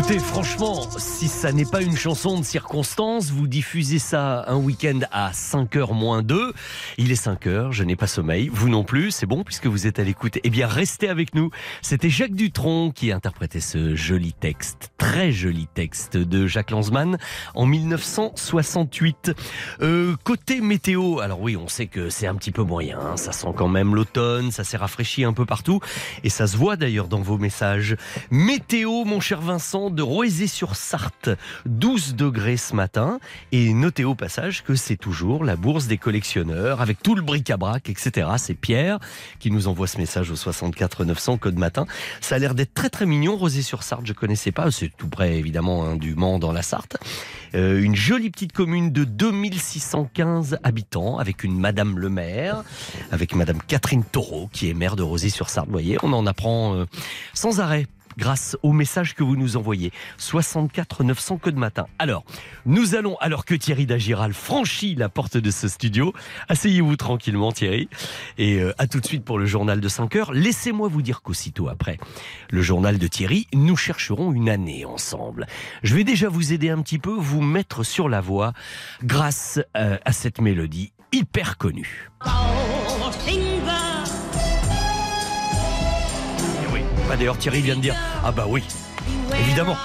[0.00, 5.00] Écoutez, franchement, si ça n'est pas une chanson de circonstance, vous diffusez ça un week-end
[5.12, 6.54] à 5h moins 2.
[7.02, 8.50] Il est 5h, je n'ai pas sommeil.
[8.52, 10.38] Vous non plus, c'est bon puisque vous êtes à l'écoute.
[10.44, 11.50] Eh bien, restez avec nous.
[11.80, 17.16] C'était Jacques Dutronc qui interprétait ce joli texte, très joli texte de Jacques Lanzmann
[17.54, 19.32] en 1968.
[19.80, 22.98] Euh, côté météo, alors oui, on sait que c'est un petit peu moyen.
[23.00, 23.16] hein.
[23.16, 25.80] Ça sent quand même l'automne, ça s'est rafraîchi un peu partout.
[26.22, 27.96] Et ça se voit d'ailleurs dans vos messages.
[28.30, 31.30] Météo, mon cher Vincent, de Roésy-sur-Sarthe,
[31.64, 33.20] 12 degrés ce matin.
[33.52, 38.28] Et notez au passage que c'est toujours la bourse des collectionneurs tout le bric-à-brac, etc.
[38.36, 38.98] C'est Pierre
[39.38, 41.86] qui nous envoie ce message au 64 900 code matin.
[42.20, 44.06] Ça a l'air d'être très très mignon, Roésy-sur-Sarthe.
[44.06, 44.70] Je connaissais pas.
[44.70, 46.96] C'est tout près évidemment hein, du Mans dans la Sarthe.
[47.54, 52.62] Euh, une jolie petite commune de 2615 habitants avec une Madame le maire,
[53.10, 55.66] avec Madame Catherine Taureau qui est maire de Rosy-sur-Sarthe.
[55.66, 56.86] Vous voyez, on en apprend euh,
[57.34, 57.86] sans arrêt
[58.20, 59.92] grâce au message que vous nous envoyez.
[60.18, 61.86] 64 900 que de matin.
[61.98, 62.22] Alors,
[62.66, 66.12] nous allons, alors que Thierry Dagiral franchit la porte de ce studio,
[66.48, 67.88] asseyez-vous tranquillement Thierry,
[68.36, 70.32] et euh, à tout de suite pour le journal de 5 heures.
[70.32, 71.98] Laissez-moi vous dire qu'aussitôt après
[72.50, 75.46] le journal de Thierry, nous chercherons une année ensemble.
[75.82, 78.52] Je vais déjà vous aider un petit peu, vous mettre sur la voie
[79.02, 82.10] grâce euh, à cette mélodie hyper connue.
[83.26, 83.49] Et
[87.10, 88.62] bah, d'ailleurs Thierry vient de dire, ah bah oui,
[89.40, 89.76] évidemment.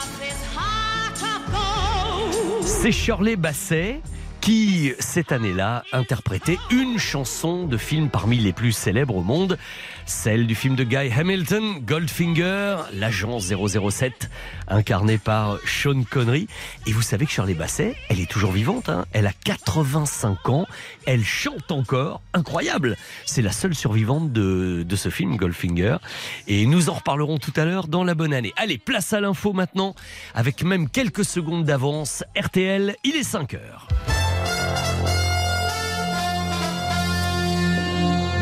[2.61, 4.01] C'est Shirley Basset
[4.45, 9.57] qui, cette année-là, interprétait une chanson de film parmi les plus célèbres au monde,
[10.05, 14.29] celle du film de Guy Hamilton, Goldfinger, l'agent 007,
[14.67, 16.47] incarné par Sean Connery.
[16.85, 20.67] Et vous savez que Shirley Basset, elle est toujours vivante, hein elle a 85 ans,
[21.07, 25.97] elle chante encore, incroyable C'est la seule survivante de, de ce film, Goldfinger.
[26.47, 28.53] Et nous en reparlerons tout à l'heure dans la bonne année.
[28.57, 29.95] Allez, place à l'info maintenant,
[30.35, 32.23] avec même quelques secondes d'avance.
[32.39, 33.87] RTL, il est 5 heures.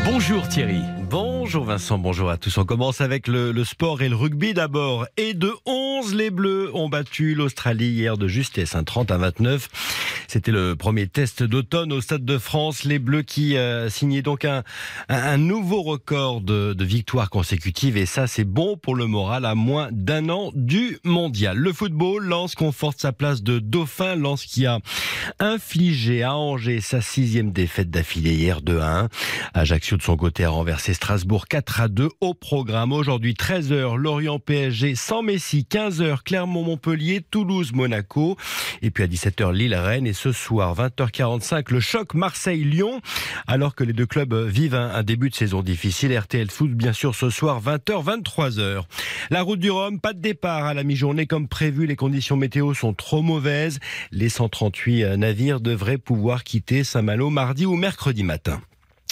[0.04, 0.82] Bonjour Thierry.
[1.16, 2.58] Bonjour Vincent, bonjour à tous.
[2.58, 5.06] On commence avec le, le sport et le rugby d'abord.
[5.16, 9.68] Et de 11, les Bleus ont battu l'Australie hier de justesse, un 30 à 29.
[10.26, 12.82] C'était le premier test d'automne au Stade de France.
[12.82, 14.64] Les Bleus qui euh, signaient donc un,
[15.08, 17.96] un, nouveau record de, de victoires consécutives.
[17.96, 21.56] Et ça, c'est bon pour le moral à moins d'un an du mondial.
[21.56, 24.16] Le football, Lens conforte sa place de dauphin.
[24.16, 24.80] Lens qui a
[25.38, 29.08] infligé à Angers sa sixième défaite d'affilée hier 2 à 1.
[29.54, 32.90] Ajaccio de son côté a renversé Strasbourg 4 à 2 au programme.
[32.90, 38.38] Aujourd'hui 13h, Lorient PSG sans Messi, 15h, Clermont-Montpellier, Toulouse-Monaco.
[38.80, 40.06] Et puis à 17h, Lille-Rennes.
[40.06, 43.02] Et ce soir, 20h45, le choc Marseille-Lyon.
[43.46, 46.94] Alors que les deux clubs vivent un, un début de saison difficile, RTL Foot, bien
[46.94, 48.84] sûr, ce soir, 20h, 23h.
[49.28, 51.84] La route du Rhum, pas de départ à la mi-journée comme prévu.
[51.84, 53.78] Les conditions météo sont trop mauvaises.
[54.10, 58.62] Les 138 navires devraient pouvoir quitter Saint-Malo mardi ou mercredi matin.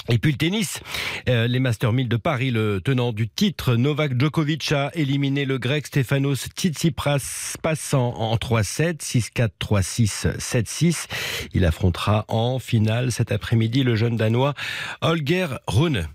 [0.09, 0.81] Et puis le tennis,
[1.29, 5.59] euh, les Master 1000 de Paris, le tenant du titre Novak Djokovic a éliminé le
[5.59, 11.07] grec Stefanos Tsitsipas passant en 3-7, 6-4, 3-6, 7-6.
[11.55, 14.55] Il affrontera en finale cet après-midi le jeune danois
[15.03, 16.09] Holger Rune.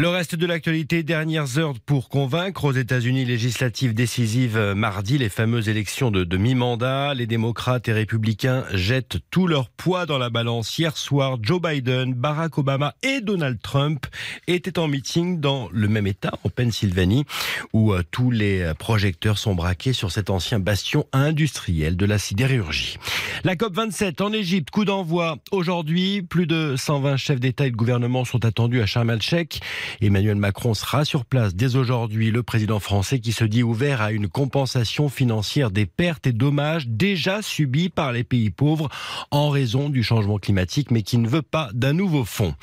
[0.00, 5.28] Le reste de l'actualité, dernières heures pour convaincre aux États-Unis législatives décisives euh, mardi, les
[5.28, 7.12] fameuses élections de, de mi-mandat.
[7.12, 10.78] Les démocrates et républicains jettent tout leur poids dans la balance.
[10.78, 14.06] Hier soir, Joe Biden, Barack Obama et Donald Trump
[14.46, 17.26] étaient en meeting dans le même État, en Pennsylvanie,
[17.74, 22.96] où euh, tous les projecteurs sont braqués sur cet ancien bastion industriel de la sidérurgie.
[23.44, 26.22] La COP27 en Égypte, coup d'envoi aujourd'hui.
[26.22, 29.60] Plus de 120 chefs d'État et de gouvernement sont attendus à Sharm el-Sheikh.
[30.00, 32.30] Emmanuel Macron sera sur place dès aujourd'hui.
[32.30, 36.88] Le président français qui se dit ouvert à une compensation financière des pertes et dommages
[36.88, 38.88] déjà subis par les pays pauvres
[39.30, 42.54] en raison du changement climatique, mais qui ne veut pas d'un nouveau fonds.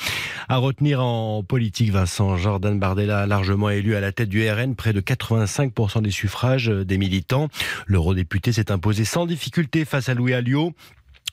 [0.50, 4.94] À retenir en politique, Vincent Jordan Bardella, largement élu à la tête du RN, près
[4.94, 7.50] de 85% des suffrages des militants.
[7.86, 10.74] L'eurodéputé s'est imposé sans difficulté face à Louis Alliot.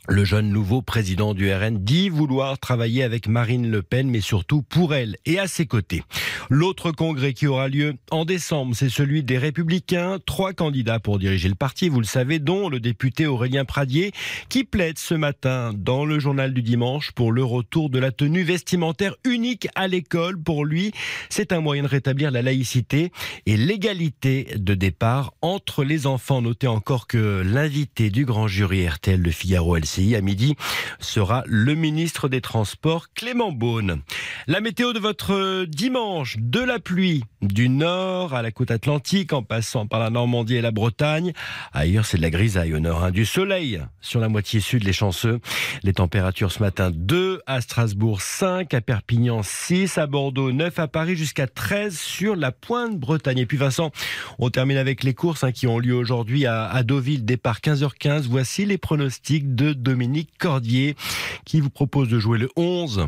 [0.07, 4.61] Le jeune nouveau président du RN dit vouloir travailler avec Marine Le Pen, mais surtout
[4.61, 6.03] pour elle et à ses côtés.
[6.51, 10.19] L'autre congrès qui aura lieu en décembre, c'est celui des Républicains.
[10.27, 14.13] Trois candidats pour diriger le parti, vous le savez, dont le député Aurélien Pradier,
[14.51, 18.43] qui plaide ce matin dans le journal du dimanche pour le retour de la tenue
[18.43, 20.37] vestimentaire unique à l'école.
[20.39, 20.93] Pour lui,
[21.31, 23.11] c'est un moyen de rétablir la laïcité
[23.47, 26.43] et l'égalité de départ entre les enfants.
[26.43, 30.57] Notez encore que l'invité du grand jury RTL de Figaro À midi
[30.99, 34.03] sera le ministre des Transports Clément Beaune.
[34.49, 39.45] La météo de votre dimanche, de la pluie du nord à la côte atlantique en
[39.45, 41.33] passant par la Normandie et la Bretagne.
[41.73, 43.13] Ailleurs, c'est de la grisaille au nord, hein.
[43.13, 45.39] du soleil sur la moitié sud, les chanceux.
[45.85, 50.89] Les températures ce matin 2 à Strasbourg, 5 à Perpignan, 6 à Bordeaux, 9 à
[50.89, 53.39] Paris, jusqu'à 13 sur la pointe Bretagne.
[53.39, 53.93] Et puis Vincent,
[54.41, 58.23] on termine avec les courses hein, qui ont lieu aujourd'hui à, à Deauville, départ 15h15.
[58.23, 60.97] Voici les pronostics de Dominique Cordier
[61.45, 63.07] qui vous propose de jouer le 11,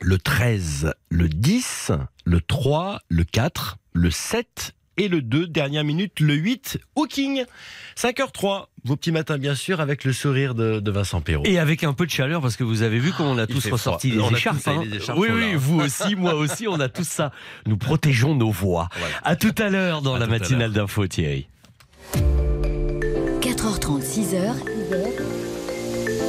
[0.00, 1.90] le 13, le 10,
[2.24, 7.44] le 3, le 4, le 7 et le 2, dernière minute, le 8, Hooking.
[7.96, 11.42] 5h03, vos petits matins bien sûr, avec le sourire de, de Vincent Perrault.
[11.46, 14.10] Et avec un peu de chaleur, parce que vous avez vu qu'on a tous ressorti
[14.12, 14.22] froid.
[14.22, 14.62] les On a écharpes.
[14.62, 14.82] tous, hein.
[14.88, 15.56] les écharpes oui, oui, là.
[15.58, 17.32] vous aussi, moi aussi, on a tous ça.
[17.66, 18.88] Nous protégeons nos voix.
[18.98, 19.14] Voilà.
[19.24, 21.48] À tout à l'heure dans À la matinale d'info, Thierry.
[23.40, 25.43] 4h30, 6h,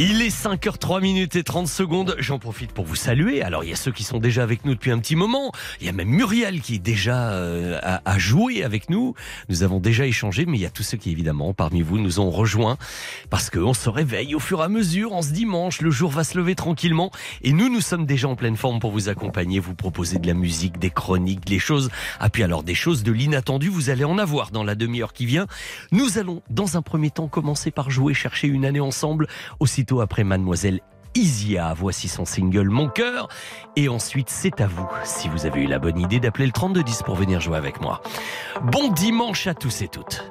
[0.00, 2.14] Il est 5h03 minutes et 30 secondes.
[2.20, 3.42] J'en profite pour vous saluer.
[3.42, 5.50] Alors, il y a ceux qui sont déjà avec nous depuis un petit moment.
[5.80, 9.16] Il y a même Muriel qui est déjà euh, a joué avec nous.
[9.48, 12.20] Nous avons déjà échangé, mais il y a tous ceux qui, évidemment, parmi vous, nous
[12.20, 12.78] ont rejoints
[13.28, 15.14] parce qu'on se réveille au fur et à mesure.
[15.14, 17.10] En ce dimanche, le jour va se lever tranquillement
[17.42, 20.34] et nous, nous sommes déjà en pleine forme pour vous accompagner, vous proposer de la
[20.34, 21.90] musique, des chroniques, des choses.
[22.20, 25.26] Ah puis alors, des choses de l'inattendu, vous allez en avoir dans la demi-heure qui
[25.26, 25.48] vient.
[25.90, 29.26] Nous allons, dans un premier temps, commencer par jouer, chercher une année ensemble.
[29.96, 30.80] Après Mademoiselle
[31.14, 33.28] Isia, voici son single Mon cœur.
[33.74, 37.02] Et ensuite, c'est à vous, si vous avez eu la bonne idée, d'appeler le 3210
[37.02, 38.02] pour venir jouer avec moi.
[38.62, 40.30] Bon dimanche à tous et toutes.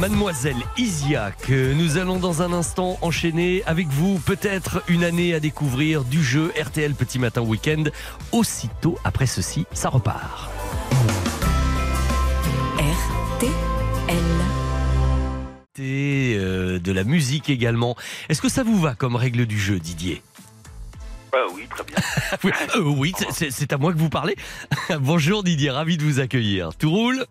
[0.00, 5.40] Mademoiselle Isia que nous allons dans un instant enchaîner avec vous peut-être une année à
[5.40, 7.84] découvrir du jeu RTL Petit Matin Week-end.
[8.32, 10.50] Aussitôt après ceci, ça repart.
[12.78, 13.52] RTL.
[15.78, 17.94] Et euh, de la musique également.
[18.30, 20.22] Est-ce que ça vous va comme règle du jeu, Didier?
[21.34, 21.96] Ah oui, très bien.
[22.42, 23.12] oui, euh, oui,
[23.50, 24.36] c'est à moi que vous parlez.
[24.98, 26.74] Bonjour Didier, ravi de vous accueillir.
[26.74, 27.26] Tout roule?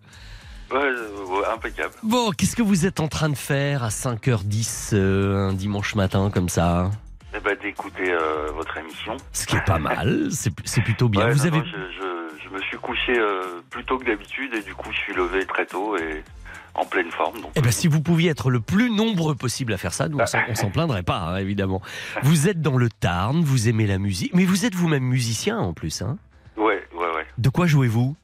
[0.72, 1.94] Ouais, ouais, impeccable.
[2.04, 6.30] Bon, qu'est-ce que vous êtes en train de faire à 5h10 euh, un dimanche matin
[6.34, 6.92] comme ça
[7.36, 9.18] Eh ben, d'écouter euh, votre émission.
[9.34, 11.26] Ce qui est pas mal, c'est c'est plutôt bien.
[11.26, 14.06] Ouais, vous non, avez non, je, je- je me suis couché euh, plus tôt que
[14.06, 16.24] d'habitude et du coup, je suis levé très tôt et
[16.76, 17.42] en pleine forme.
[17.42, 20.20] Donc, Eh ben, si vous pouviez être le plus nombreux possible à faire ça, nous,
[20.20, 21.82] on s'en- on s'en plaindrait pas, hein, évidemment.
[22.24, 25.74] Vous êtes dans le Tarn, vous aimez la musique, mais vous êtes vous-même musicien en
[25.74, 26.02] plus.
[26.04, 26.18] Hein?
[26.58, 27.26] Ouais, ouais, ouais.
[27.40, 28.16] de quoi jouez-vous?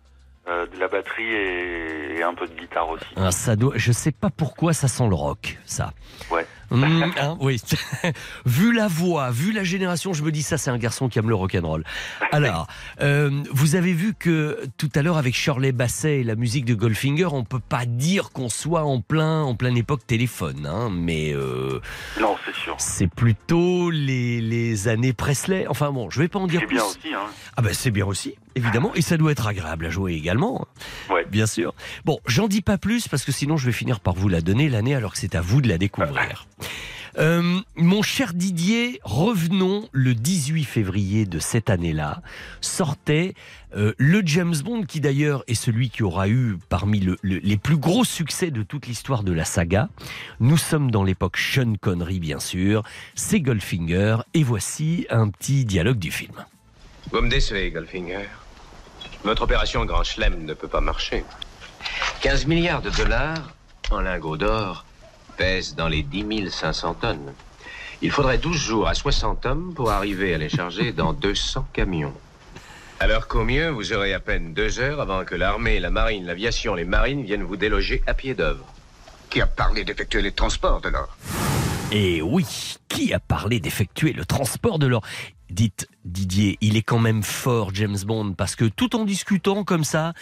[0.47, 3.05] Euh, de la batterie et un peu de guitare aussi.
[3.15, 5.93] Un ça doit- Je sais pas pourquoi ça sent le rock, ça.
[6.31, 6.45] Ouais.
[6.71, 7.61] Hum, hein, oui.
[8.47, 11.29] vu la voix, vu la génération, je me dis ça, c'est un garçon qui aime
[11.29, 11.83] le rock'n'roll.
[12.31, 12.67] Alors,
[13.01, 16.73] euh, vous avez vu que tout à l'heure avec Shirley Basset et la musique de
[16.73, 21.33] Goldfinger, on peut pas dire qu'on soit en plein, en pleine époque téléphone, hein, mais
[21.35, 21.79] euh,
[22.19, 22.75] Non, c'est sûr.
[22.79, 25.67] c'est plutôt les, les années Presley.
[25.69, 26.75] Enfin bon, je vais pas en dire C'est plus.
[26.77, 27.27] bien aussi, hein.
[27.57, 30.67] Ah ben c'est bien aussi, évidemment, et ça doit être agréable à jouer également.
[31.09, 31.25] Ouais.
[31.29, 31.73] Bien sûr.
[32.05, 34.69] Bon, j'en dis pas plus parce que sinon je vais finir par vous la donner
[34.69, 36.47] l'année alors que c'est à vous de la découvrir.
[37.17, 42.21] Euh, mon cher Didier, revenons le 18 février de cette année-là,
[42.59, 43.35] sortait
[43.77, 47.55] euh, le James Bond qui d'ailleurs est celui qui aura eu parmi le- le- les
[47.55, 49.87] plus gros succès de toute l'histoire de la saga.
[50.41, 52.83] Nous sommes dans l'époque Sean Connery bien sûr,
[53.15, 56.33] c'est Goldfinger et voici un petit dialogue du film.
[57.13, 58.25] Vous me décevez, Goldfinger.
[59.25, 61.25] Votre opération Grand Chelem ne peut pas marcher.
[62.21, 63.55] 15 milliards de dollars
[63.89, 64.85] en lingots d'or
[65.35, 67.33] pèsent dans les 10 500 tonnes.
[68.03, 72.13] Il faudrait 12 jours à 60 hommes pour arriver à les charger dans 200 camions.
[72.99, 76.75] Alors qu'au mieux, vous aurez à peine deux heures avant que l'armée, la marine, l'aviation,
[76.75, 78.65] les marines viennent vous déloger à pied d'œuvre.
[79.31, 81.17] Qui a parlé d'effectuer les transports de l'or?
[81.91, 82.45] Et oui,
[82.87, 85.01] qui a parlé d'effectuer le transport de l'or?
[85.49, 89.83] Dites, Didier, il est quand même fort, James Bond, parce que tout en discutant comme
[89.83, 90.13] ça,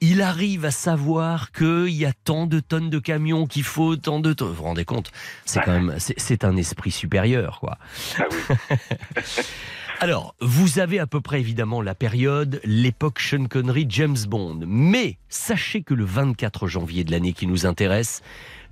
[0.00, 4.18] il arrive à savoir qu'il y a tant de tonnes de camions qu'il faut, tant
[4.20, 4.48] de tonnes.
[4.48, 5.10] Vous vous rendez compte
[5.44, 7.78] C'est quand même, c'est- un esprit supérieur, quoi.
[8.18, 8.56] Ah oui.
[10.02, 14.58] Alors, vous avez à peu près évidemment la période, l'époque Sean Connery, James Bond.
[14.66, 18.20] Mais sachez que le 24 janvier de l'année qui nous intéresse,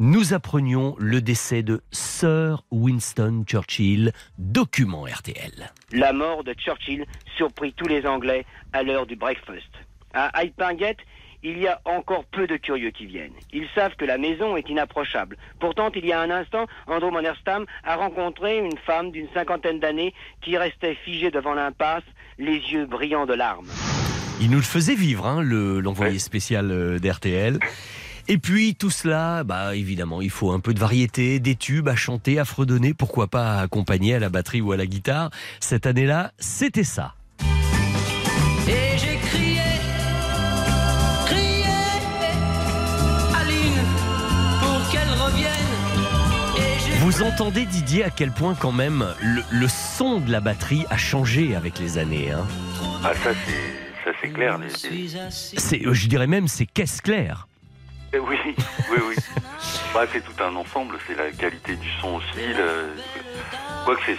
[0.01, 5.73] nous apprenions le décès de Sir Winston Churchill, document RTL.
[5.93, 7.07] La mort de Churchill
[7.37, 9.71] surprit tous les Anglais à l'heure du breakfast.
[10.13, 10.33] À
[11.43, 13.33] il y a encore peu de curieux qui viennent.
[13.53, 15.37] Ils savent que la maison est inapprochable.
[15.59, 20.13] Pourtant, il y a un instant, Andrew Monerstam a rencontré une femme d'une cinquantaine d'années
[20.43, 22.03] qui restait figée devant l'impasse,
[22.39, 23.69] les yeux brillants de larmes.
[24.41, 27.59] Il nous le faisait vivre, hein, le- l'envoyé spécial euh, d'RTL.
[28.29, 31.97] Et puis tout cela, bah évidemment, il faut un peu de variété, des tubes à
[31.97, 35.31] chanter, à fredonner, pourquoi pas accompagner à la batterie ou à la guitare.
[35.59, 37.15] Cette année-là, c'était ça.
[38.69, 38.99] Et
[47.11, 50.97] Vous entendez Didier à quel point quand même le, le son de la batterie a
[50.97, 52.31] changé avec les années.
[52.31, 52.47] hein?
[53.03, 54.61] Ah, ça, c'est, ça, c'est clair.
[54.69, 57.49] C'est, euh, je dirais même, c'est caisse claire.
[58.13, 59.17] Eh Oui, oui, oui.
[59.93, 60.99] Bah, c'est tout un ensemble.
[61.09, 62.47] C'est la qualité du son aussi.
[62.57, 62.91] Le...
[63.85, 64.17] Quoique c'est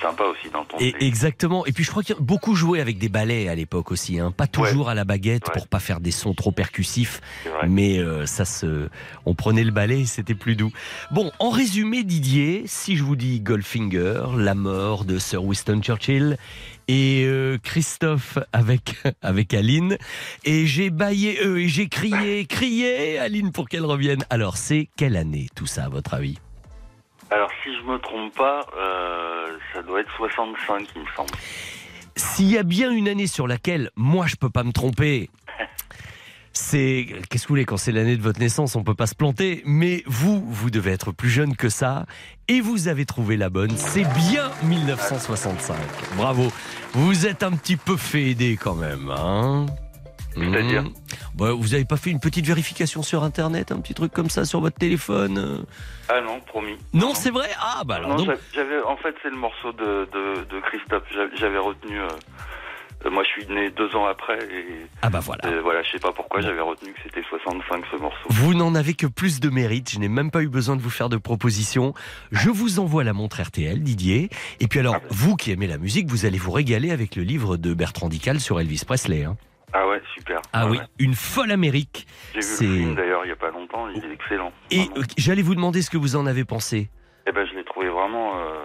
[0.00, 0.82] sympa aussi d'entendre.
[0.82, 1.64] Et, les- exactement.
[1.66, 4.18] Et puis je crois qu'il y a beaucoup joué avec des balais à l'époque aussi,
[4.18, 4.30] hein.
[4.30, 7.20] pas toujours à la baguette pour pas faire des sons trop percussifs,
[7.66, 8.88] mais euh, ça se,
[9.26, 10.70] on prenait le balai, et c'était plus doux.
[11.10, 16.36] Bon, en résumé, Didier, si je vous dis Goldfinger, la mort de Sir Winston Churchill.
[16.90, 19.98] Et euh, Christophe avec avec Aline
[20.46, 24.24] et j'ai baillé euh, et j'ai crié crié Aline pour qu'elle revienne.
[24.30, 26.38] Alors c'est quelle année tout ça à votre avis?
[27.30, 31.30] Alors, si je me trompe pas, euh, ça doit être 65, il me semble.
[32.16, 35.30] S'il y a bien une année sur laquelle moi je peux pas me tromper,
[36.52, 39.14] C'est qu'est-ce que vous voulez quand c'est l'année de votre naissance, on peut pas se
[39.14, 39.62] planter.
[39.64, 42.04] Mais vous, vous devez être plus jeune que ça
[42.48, 43.76] et vous avez trouvé la bonne.
[43.76, 45.76] C'est bien 1965.
[46.16, 46.50] Bravo.
[46.94, 49.66] Vous êtes un petit peu fait aider quand même, hein
[50.34, 50.92] C'est-à-dire Mmh.
[51.34, 54.44] Bah, Vous avez pas fait une petite vérification sur Internet, un petit truc comme ça
[54.44, 55.58] sur votre téléphone euh
[56.08, 56.76] Ah non, promis.
[56.92, 57.48] Non, c'est vrai?
[57.60, 58.36] Ah bah alors non, donc.
[58.54, 61.04] j'avais, en fait, c'est le morceau de, de, de Christophe.
[61.14, 62.00] J'a- J'avais retenu.
[62.00, 62.08] euh,
[63.06, 64.86] euh, moi, je suis né deux ans après et.
[65.02, 65.42] Ah bah voilà.
[65.46, 68.18] euh, voilà, je sais pas pourquoi j'avais retenu que c'était 65 ce morceau.
[68.28, 69.90] Vous n'en avez que plus de mérite.
[69.92, 71.94] Je n'ai même pas eu besoin de vous faire de propositions.
[72.32, 74.30] Je vous envoie la montre RTL, Didier.
[74.60, 77.56] Et puis alors, vous qui aimez la musique, vous allez vous régaler avec le livre
[77.56, 79.24] de Bertrand Dical sur Elvis Presley.
[79.24, 79.36] hein.
[79.72, 80.40] Ah ouais, super.
[80.52, 80.84] Ah oui, ouais.
[80.98, 82.06] une folle Amérique.
[82.34, 83.88] J'ai vu le film d'ailleurs il y a pas longtemps.
[83.88, 84.52] Il est excellent.
[84.70, 86.88] Et j'allais vous demander ce que vous en avez pensé.
[87.26, 88.38] Eh ben, je l'ai trouvé vraiment.
[88.38, 88.64] euh,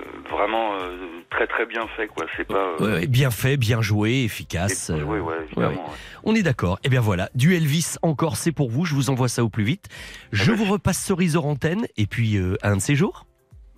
[0.00, 0.96] euh, vraiment euh,
[1.30, 2.26] très très bien fait quoi.
[2.36, 2.76] C'est pas.
[2.80, 4.88] Ouais, bien fait, bien joué, efficace.
[4.90, 5.26] Ouais, évidemment.
[5.56, 5.66] ouais.
[5.66, 5.78] ouais.
[6.24, 6.78] On est d'accord.
[6.82, 8.84] Eh bien voilà, du Elvis encore, c'est pour vous.
[8.84, 9.88] Je vous envoie ça au plus vite.
[10.32, 13.26] Je vous repasse cerise hors antenne et puis à un de ces jours.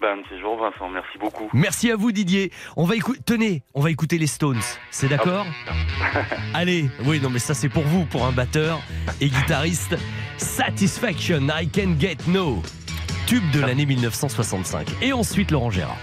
[0.04, 1.48] Ben, un de ces jours, Vincent, merci beaucoup.
[1.54, 2.52] Merci à vous Didier.
[2.76, 3.20] On va écouter.
[3.24, 4.60] Tenez, on va écouter les Stones.
[4.90, 5.46] C'est d'accord
[6.52, 8.80] Allez, oui, non mais ça c'est pour vous, pour un batteur
[9.22, 9.96] et guitariste.
[10.36, 12.62] Satisfaction, I Can Get No.
[13.26, 14.88] Tube de l'année 1965.
[15.00, 15.96] Et ensuite Laurent Gérard.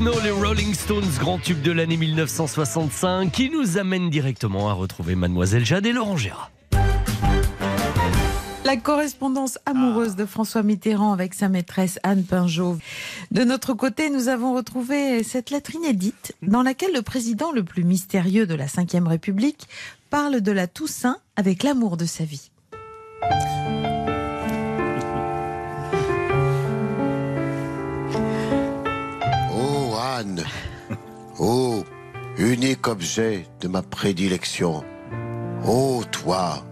[0.00, 5.16] No, les Rolling Stones, grand tube de l'année 1965, qui nous amène directement à retrouver
[5.16, 6.52] Mademoiselle Jade et Laurent Gérard.
[8.64, 12.78] La correspondance amoureuse de François Mitterrand avec sa maîtresse Anne Pinjot.
[13.32, 17.82] De notre côté, nous avons retrouvé cette lettre inédite dans laquelle le président le plus
[17.82, 19.66] mystérieux de la Ve République
[20.10, 22.52] parle de la Toussaint avec l'amour de sa vie.
[31.38, 31.84] Oh
[32.36, 34.84] unique objet de ma prédilection.
[35.66, 36.64] Oh toi,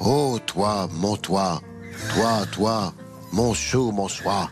[0.00, 1.60] oh toi, mon toi,
[2.14, 2.94] toi, toi,
[3.32, 4.50] mon chou, mon soie,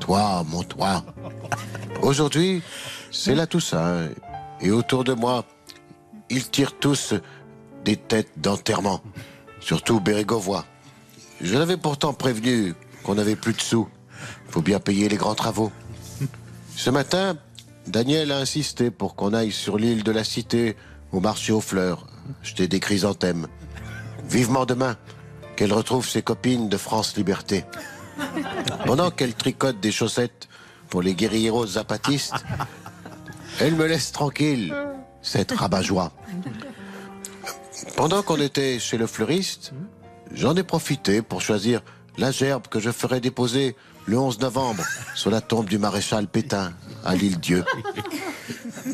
[0.00, 1.04] toi, mon toi.
[2.02, 2.62] Aujourd'hui,
[3.10, 4.08] C'est la Toussaint.
[4.60, 5.44] Et autour de moi,
[6.28, 7.14] ils tirent tous
[7.84, 9.00] des têtes d'enterrement.
[9.60, 10.64] Surtout Bérégovois.
[11.40, 13.88] Je l'avais pourtant prévenu qu'on n'avait plus de sous.
[14.48, 15.72] Faut bien payer les grands travaux.
[16.76, 17.36] Ce matin,
[17.86, 20.76] Daniel a insisté pour qu'on aille sur l'île de la Cité,
[21.12, 22.06] au marché aux fleurs,
[22.42, 23.46] jeter des chrysanthèmes.
[24.28, 24.96] Vivement demain,
[25.54, 27.64] qu'elle retrouve ses copines de France Liberté.
[28.84, 30.48] Pendant qu'elle tricote des chaussettes
[30.90, 32.44] pour les guérilleros zapatistes,
[33.60, 34.74] elle me laisse tranquille,
[35.22, 36.12] cette rabat-joie.
[37.96, 39.72] Pendant qu'on était chez le fleuriste,
[40.32, 41.82] j'en ai profité pour choisir
[42.18, 43.76] la gerbe que je ferai déposer
[44.06, 44.84] le 11 novembre
[45.14, 46.72] sur la tombe du maréchal Pétain
[47.06, 47.64] à l'île Dieu.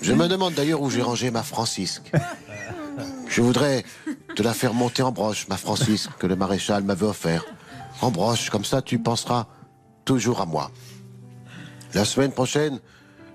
[0.03, 2.13] Je me demande d'ailleurs où j'ai rangé ma Francisque.
[3.29, 3.85] Je voudrais
[4.37, 7.45] te la faire monter en broche, ma Francisque, que le maréchal m'avait offert.
[8.01, 9.47] En broche, comme ça tu penseras
[10.05, 10.71] toujours à moi.
[11.95, 12.81] La semaine prochaine,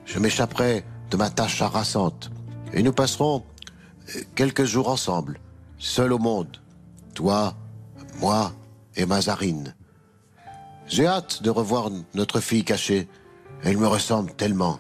[0.06, 2.32] je m'échapperai de ma tâche harassante
[2.74, 3.44] et nous passerons
[4.36, 5.40] quelques jours ensemble,
[5.78, 6.58] seuls au monde.
[7.14, 7.56] Toi,
[8.20, 8.54] moi
[8.96, 9.76] et Mazarine.
[10.88, 13.08] J'ai hâte de revoir notre fille cachée.
[13.68, 14.80] Elle me ressemble tellement.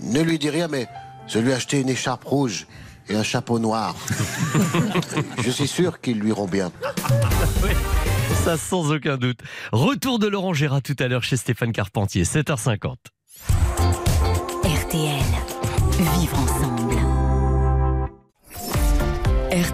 [0.00, 0.86] Ne lui dis rien, mais
[1.26, 2.68] je lui ai acheté une écharpe rouge
[3.08, 3.96] et un chapeau noir.
[5.44, 6.70] je suis sûr qu'ils lui iront bien.
[8.44, 9.40] Ça sans aucun doute.
[9.72, 12.94] Retour de Laurent Gérard tout à l'heure chez Stéphane Carpentier, 7h50.
[14.62, 15.24] RTL.
[16.20, 16.73] Vivre ensemble.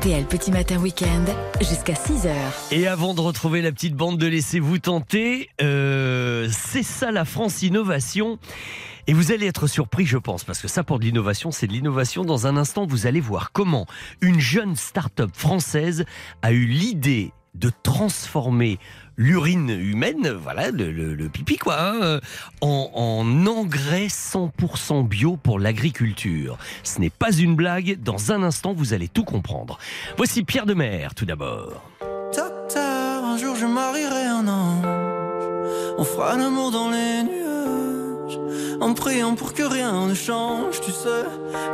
[0.01, 1.25] RTL Petit Matin Week-end
[1.61, 2.33] jusqu'à 6h.
[2.71, 7.63] Et avant de retrouver la petite bande de Laissez-vous tenter, euh, c'est ça la France
[7.63, 8.39] Innovation.
[9.07, 11.73] Et vous allez être surpris, je pense, parce que ça, pour de l'innovation, c'est de
[11.73, 12.25] l'innovation.
[12.25, 13.87] Dans un instant, vous allez voir comment
[14.23, 16.07] une jeune start-up française
[16.41, 18.79] a eu l'idée de transformer
[19.17, 22.21] l'urine humaine, voilà, le, le- le pipi quoi, hein,
[22.63, 26.57] en, en engrais 100% bio pour l'agriculture.
[26.83, 29.79] Ce n'est pas une blague, dans un instant vous allez tout comprendre.
[30.17, 31.83] Voici Pierre de Mer tout d'abord.
[33.33, 34.85] Un jour je marierai un ange.
[35.99, 38.39] On fera l'amour dans les nuages.
[38.81, 41.25] En priant pour que rien ne change, tu sais.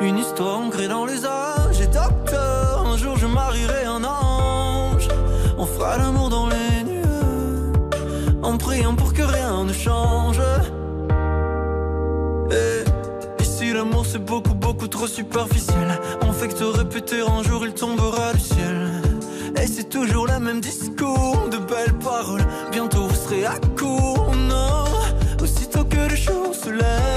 [0.03, 1.81] Une histoire ancrée dans les âges.
[1.81, 3.86] Et docteur, un jour je marierai.
[5.67, 8.37] On fera l'amour dans les nuages.
[8.43, 10.41] En priant pour que rien ne change.
[12.53, 12.85] Et,
[13.43, 17.73] si l'amour c'est beaucoup, beaucoup trop superficiel, on fait que te répéter un jour il
[17.75, 18.93] tombera du ciel.
[19.61, 22.47] Et c'est toujours le même discours, de belles paroles.
[22.71, 24.85] Bientôt vous serez à court, non.
[25.43, 27.16] Aussitôt que le jour se lève,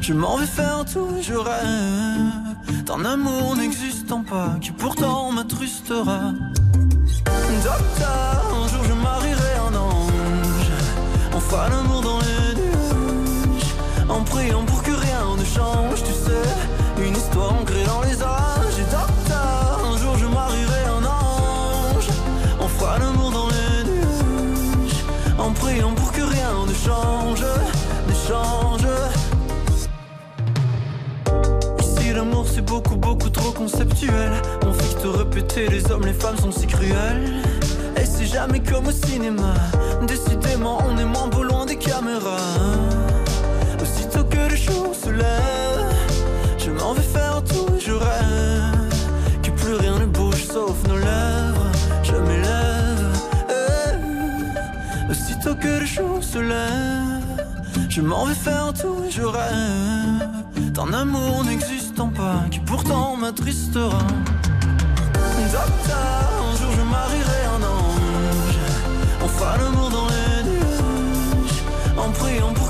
[0.00, 2.84] je m'en vais faire tout, je rêve.
[2.86, 6.32] D'un amour n'existant pas, qui pourtant m'attrustera.
[7.64, 10.70] Docteur, un jour je marierai un ange.
[11.34, 13.74] On fera l'amour dans les nuages.
[14.08, 16.02] En priant pour que rien ne change.
[32.98, 34.32] Beaucoup trop conceptuel.
[34.66, 37.42] On fait que te répéter les hommes les femmes sont si cruels.
[37.96, 39.54] Et c'est jamais comme au cinéma.
[40.06, 42.36] Décidément on est moins beau loin des caméras.
[43.80, 45.92] Aussitôt que le jour se lève
[46.58, 48.94] Je m'en vais faire tout je rêve
[49.42, 51.70] Que plus rien ne bouge sauf nos lèvres.
[52.02, 53.12] Je m'élève
[53.50, 55.10] eh.
[55.10, 57.46] Aussitôt que le jour se lève
[57.88, 60.37] Je m'en vais faire tout je rêve
[60.78, 63.98] d'un amour n'existant pas qui pourtant m'attristera.
[65.52, 68.58] Docteur, un jour je marierai un ange.
[69.24, 71.62] On fera l'amour dans les nuages.
[71.96, 72.67] En priant pour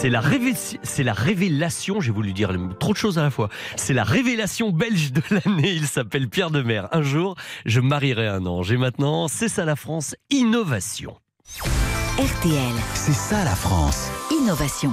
[0.00, 3.48] C'est la, révé- c'est la révélation, j'ai voulu dire trop de choses à la fois.
[3.74, 5.72] C'est la révélation belge de l'année.
[5.72, 6.88] Il s'appelle Pierre de Mer.
[6.92, 7.34] Un jour,
[7.66, 8.70] je marierai un ange.
[8.70, 11.16] Et maintenant, c'est ça la France, innovation.
[12.16, 12.74] RTL.
[12.94, 14.08] C'est ça la France.
[14.30, 14.92] Innovation.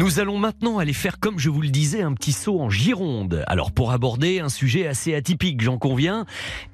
[0.00, 3.44] Nous allons maintenant aller faire, comme je vous le disais, un petit saut en Gironde.
[3.46, 6.24] Alors pour aborder un sujet assez atypique, j'en conviens.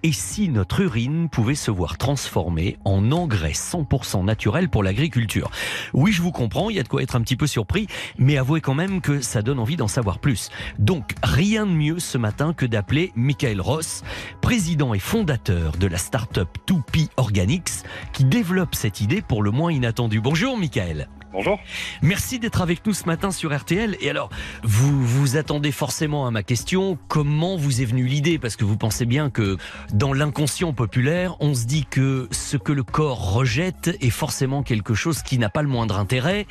[0.04, 5.50] Et si notre urine pouvait se voir transformée en engrais 100% naturel pour l'agriculture?
[5.92, 8.36] Oui, je vous comprends, il y a de quoi être un petit peu surpris, mais
[8.36, 10.50] avouez quand même que ça donne envie d'en savoir plus.
[10.78, 14.04] Donc rien de mieux ce matin que d'appeler Michael Ross,
[14.40, 19.72] président et fondateur de la start-up 2P Organics, qui développe cette idée pour le moins
[19.72, 20.20] inattendue.
[20.20, 21.08] Bonjour Michael.
[21.36, 21.60] Bonjour.
[22.00, 23.98] Merci d'être avec nous ce matin sur RTL.
[24.00, 24.30] Et alors,
[24.62, 26.96] vous vous attendez forcément à ma question.
[27.08, 28.38] Comment vous est venue l'idée?
[28.38, 29.58] Parce que vous pensez bien que
[29.92, 34.94] dans l'inconscient populaire, on se dit que ce que le corps rejette est forcément quelque
[34.94, 36.46] chose qui n'a pas le moindre intérêt,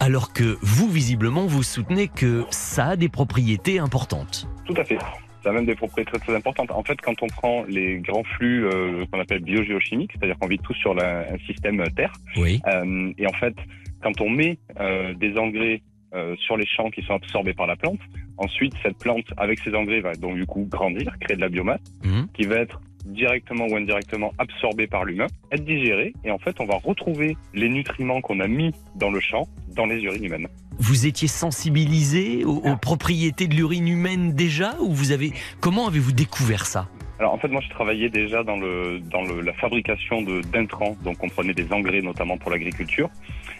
[0.00, 4.48] alors que vous, visiblement, vous soutenez que ça a des propriétés importantes.
[4.64, 4.98] Tout à fait.
[5.44, 6.70] Ça a même des propriétés très, très importantes.
[6.70, 10.58] En fait, quand on prend les grands flux euh, qu'on appelle biogéochimiques, c'est-à-dire qu'on vit
[10.58, 12.62] tous sur la- un système Terre, Oui.
[12.66, 13.54] euh, et en fait,
[14.04, 15.80] quand on met euh, des engrais
[16.14, 17.98] euh, sur les champs qui sont absorbés par la plante,
[18.36, 21.80] ensuite cette plante avec ces engrais va donc du coup grandir, créer de la biomasse,
[22.04, 22.28] Mhm.
[22.36, 26.64] qui va être directement ou indirectement absorbée par l'humain, être digérée, et en fait on
[26.66, 30.48] va retrouver les nutriments qu'on a mis dans le champ dans les urines humaines.
[30.78, 36.12] Vous étiez sensibilisé aux, aux propriétés de l'urine humaine déjà ou vous avez comment avez-vous
[36.12, 36.88] découvert ça?
[37.24, 40.20] Alors en fait moi je travaillais déjà dans le dans la fabrication
[40.52, 43.08] d'intrants, donc on prenait des engrais notamment pour l'agriculture.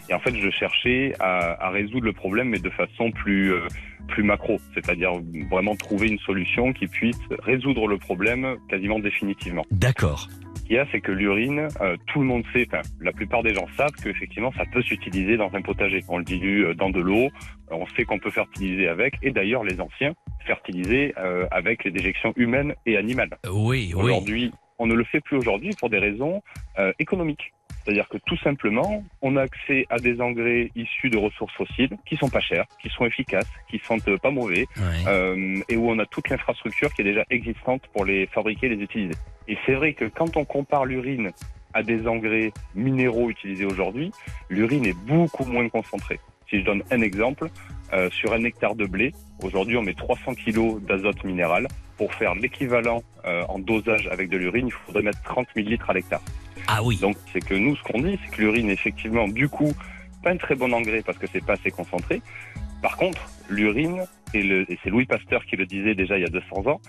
[0.07, 3.61] Et en fait je cherchais à, résoudre le problème mais de façon plus euh,
[4.07, 5.13] plus macro, c'est-à-dire
[5.49, 9.65] vraiment trouver une solution qui puisse résoudre le problème quasiment définitivement.
[9.71, 10.27] D'accord.
[10.65, 13.43] Ce qu'il y a, c'est que l'urine, euh, tout le monde sait, enfin, la plupart
[13.43, 16.03] des gens savent qu'effectivement, ça peut s'utiliser dans un potager.
[16.07, 17.29] On le dilue euh, dans de l'eau, euh,
[17.69, 20.15] on sait qu'on peut fertiliser avec, et d'ailleurs, les anciens
[20.47, 23.37] fertilisaient euh, avec les déjections humaines et animales.
[23.47, 24.03] Oui, oui.
[24.05, 26.41] Aujourd'hui, on ne le fait plus aujourd'hui pour des raisons
[26.79, 27.53] euh, économiques.
[27.83, 32.17] C'est-à-dire que tout simplement, on a accès à des engrais issus de ressources fossiles qui
[32.17, 34.65] sont pas chers, qui sont efficaces, qui sont euh, pas mauvais,
[35.07, 38.69] euh, et où on a toute l'infrastructure qui est déjà existante pour les fabriquer et
[38.69, 39.13] les utiliser.
[39.47, 41.31] Et c'est vrai que quand on compare l'urine
[41.73, 44.11] à des engrais minéraux utilisés aujourd'hui,
[44.49, 46.19] l'urine est beaucoup moins concentrée.
[46.49, 47.49] Si je donne un exemple,
[47.93, 51.67] euh, sur un hectare de blé, aujourd'hui on met 300 kg d'azote minéral.
[51.97, 55.89] Pour faire l'équivalent euh, en dosage avec de l'urine, il faudrait mettre 30 000 litres
[55.89, 56.21] à l'hectare.
[56.67, 56.97] Ah oui.
[56.97, 59.71] Donc c'est que nous, ce qu'on dit, c'est que l'urine, effectivement, du coup,
[60.23, 62.21] pas un très bon engrais parce que c'est pas assez concentré.
[62.81, 66.67] Par contre, l'urine, et, c'est Louis Pasteur qui le disait déjà il y a 200
[66.67, 66.81] ans,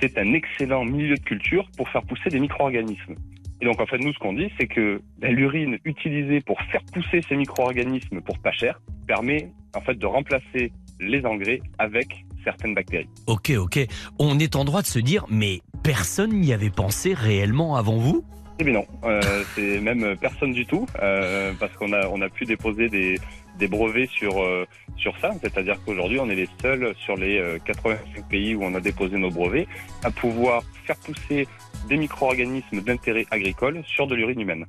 [0.00, 3.14] c'est un excellent milieu de culture pour faire pousser des micro-organismes.
[3.60, 6.82] Et donc en fait, nous, ce qu'on dit, c'est que ben, l'urine utilisée pour faire
[6.92, 12.74] pousser ces micro-organismes pour pas cher permet en fait de remplacer les engrais avec certaines
[12.74, 13.08] bactéries.
[13.26, 13.86] Ok, ok.
[14.18, 18.24] On est en droit de se dire, mais personne n'y avait pensé réellement avant vous?
[18.58, 19.20] Eh bien non, euh,
[19.54, 23.16] c'est même personne du tout, euh, parce qu'on a on a pu déposer des,
[23.58, 24.64] des brevets sur euh,
[24.96, 28.74] sur ça, c'est-à-dire qu'aujourd'hui on est les seuls sur les euh, 85 pays où on
[28.74, 29.66] a déposé nos brevets
[30.04, 31.46] à pouvoir faire pousser
[31.88, 34.66] des micro-organismes d'intérêt agricole sur de l'urine humaine.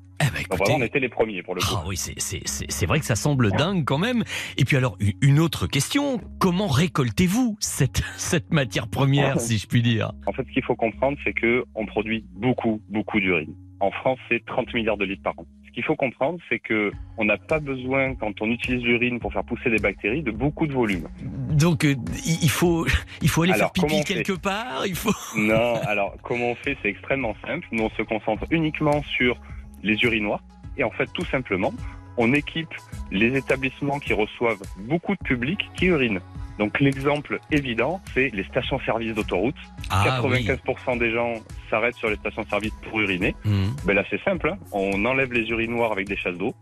[0.49, 1.67] Donc vraiment on était les premiers pour le coup.
[1.71, 4.23] Ah oui, c'est- vrai que ça semble dingue quand même.
[4.57, 9.81] Et puis alors, une autre question, comment récoltez-vous cette, cette matière première, si je puis
[9.81, 10.11] dire?
[10.25, 13.53] En fait, ce qu'il faut comprendre, c'est que on produit beaucoup, beaucoup d'urine.
[13.79, 15.45] En France, c'est 30 milliards de litres par an.
[15.77, 19.43] Qu'il faut comprendre, c'est que on n'a pas besoin, quand on utilise l'urine pour faire
[19.43, 21.07] pousser des bactéries, de beaucoup de volume.
[21.51, 21.93] Donc euh,
[22.25, 22.87] il faut,
[23.21, 25.13] il faut aller Alors, faire pipi quelque part, il faut...
[25.37, 27.67] Non, alors comment on fait C'est extrêmement simple.
[27.71, 29.39] Nous, on se concentre uniquement sur
[29.83, 30.41] les urinoirs.
[30.79, 31.71] Et en fait, tout simplement,
[32.17, 32.73] on équipe
[33.11, 36.21] les établissements qui reçoivent beaucoup de public qui urinent.
[36.59, 39.55] Donc l'exemple évident, c'est les stations-service d'autoroute.
[39.89, 41.33] Ah, 95% des gens
[41.69, 43.35] s'arrêtent sur les stations-service pour uriner.
[43.45, 43.75] Mhm.
[43.85, 44.49] Ben là, c'est simple.
[44.49, 44.57] hein.
[44.71, 46.53] On enlève les urinoirs avec des chasses d'eau.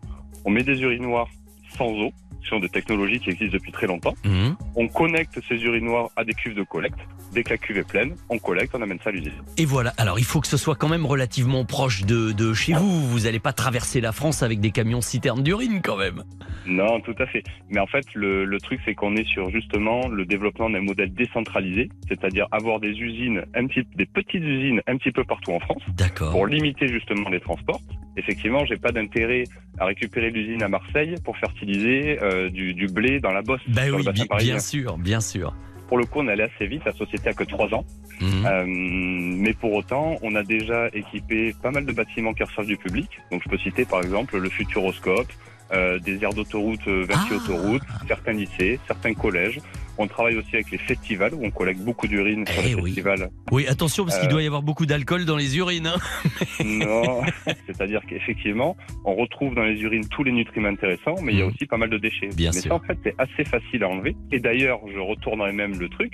[0.44, 1.28] On met des urinoirs
[1.76, 2.12] sans eau.
[2.60, 4.14] Des technologies qui existent depuis très longtemps.
[4.24, 4.56] Mhm.
[4.76, 6.98] On connecte ces urinoirs à des cuves de collecte.
[7.32, 9.32] Dès que la cuve est pleine, on collecte, on amène ça à l'usine.
[9.58, 12.72] Et voilà, alors il faut que ce soit quand même relativement proche de, de chez
[12.72, 13.06] vous.
[13.08, 16.22] Vous n'allez pas traverser la France avec des camions citernes d'urine quand même.
[16.66, 17.42] Non, tout à fait.
[17.68, 21.12] Mais en fait, le, le truc, c'est qu'on est sur justement le développement d'un modèle
[21.12, 25.60] décentralisé, c'est-à-dire avoir des usines, un petit, des petites usines un petit peu partout en
[25.60, 25.82] France,
[26.30, 27.80] pour limiter justement les transports.
[28.16, 29.44] Effectivement, j'ai pas d'intérêt
[29.78, 33.60] à récupérer l'usine à Marseille pour fertiliser euh, du, du blé dans la Bosse.
[33.68, 34.54] Bah oui, le bassin bi- parisien.
[34.54, 35.54] bien sûr, bien sûr.
[35.88, 36.82] Pour le coup, on allé assez vite.
[36.84, 37.84] La société a que trois ans.
[38.20, 38.46] Mhm.
[38.46, 42.76] Euh, mais pour autant, on a déjà équipé pas mal de bâtiments qui reçoivent du
[42.76, 43.08] public.
[43.30, 45.28] Donc, je peux citer par exemple le Futuroscope,
[45.72, 49.58] euh, des aires d'autoroute, euh, 28 autoroutes, certains lycées, certains collèges.
[49.98, 53.30] On travaille aussi avec les festivals où on collecte beaucoup d'urine sur les festivals.
[53.50, 55.86] Oui, attention parce qu'il Euh, doit y avoir beaucoup d'alcool dans les urines.
[55.86, 55.96] hein.
[56.64, 57.22] Non,
[57.66, 61.46] c'est-à-dire qu'effectivement, on retrouve dans les urines tous les nutriments intéressants, mais il y a
[61.46, 62.28] aussi pas mal de déchets.
[62.36, 62.70] Bien mais sûr.
[62.70, 64.14] ça, en fait, c'est assez facile à enlever.
[64.32, 66.12] Et d'ailleurs, je retournerai même le truc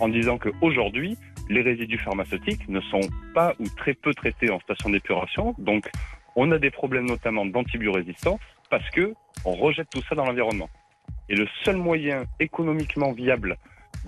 [0.00, 1.16] en disant qu'aujourd'hui,
[1.48, 3.00] les résidus pharmaceutiques ne sont
[3.34, 5.54] pas ou très peu traités en station d'épuration.
[5.58, 5.88] Donc,
[6.36, 9.14] on a des problèmes notamment d'antibiorésistance parce que
[9.44, 10.68] on rejette tout ça dans l'environnement.
[11.30, 13.56] Et le seul moyen économiquement viable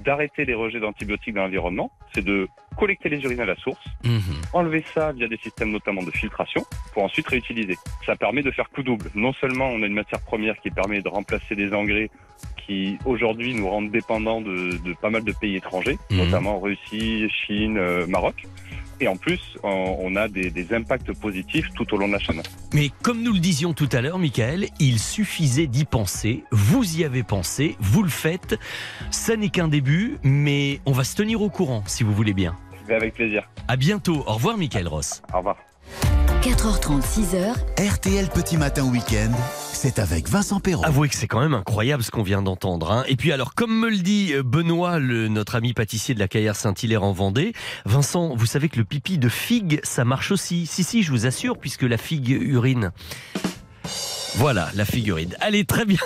[0.04, 2.48] d'arrêter les rejets d'antibiotiques dans l'environnement, c'est de
[2.78, 3.84] collecter les urines à la source,
[4.52, 6.62] enlever ça via des systèmes notamment de filtration
[6.92, 7.76] pour ensuite réutiliser.
[8.06, 9.10] Ça permet de faire coup double.
[9.14, 12.10] Non seulement on a une matière première qui permet de remplacer des engrais
[12.66, 16.16] qui aujourd'hui nous rendent dépendants de, de pas mal de pays étrangers, Mhm.
[16.18, 18.44] notamment Russie, Chine, euh, Maroc.
[19.02, 22.20] Et en plus, on, on a des, des impacts positifs tout au long de la
[22.20, 22.40] chaîne.
[22.72, 26.44] Mais comme nous le disions tout à l'heure, Michael, il suffisait d'y penser.
[26.52, 28.56] Vous y avez pensé, vous le faites.
[29.10, 32.56] Ça n'est qu'un début, mais on va se tenir au courant si vous voulez bien.
[32.88, 33.48] Avec plaisir.
[33.66, 34.22] À bientôt.
[34.28, 35.20] Au revoir, Michael Ross.
[35.34, 35.56] Au revoir.
[36.42, 37.54] 4h30, 6h,
[37.94, 39.32] RTL Petit Matin Week-end,
[39.82, 40.84] c'est avec Vincent Perrault.
[40.84, 42.92] Avouez que c'est quand même incroyable ce qu'on vient d'entendre.
[42.92, 43.04] hein.
[43.08, 46.54] Et puis alors, comme me le dit euh, Benoît, notre ami pâtissier de la Caillère
[46.54, 47.52] Saint-Hilaire en Vendée,
[47.84, 50.66] Vincent, vous savez que le pipi de figue, ça marche aussi.
[50.66, 52.92] Si, si, je vous assure, puisque la figue urine.
[54.36, 55.36] Voilà, la figurine.
[55.40, 55.98] Allez, très bien.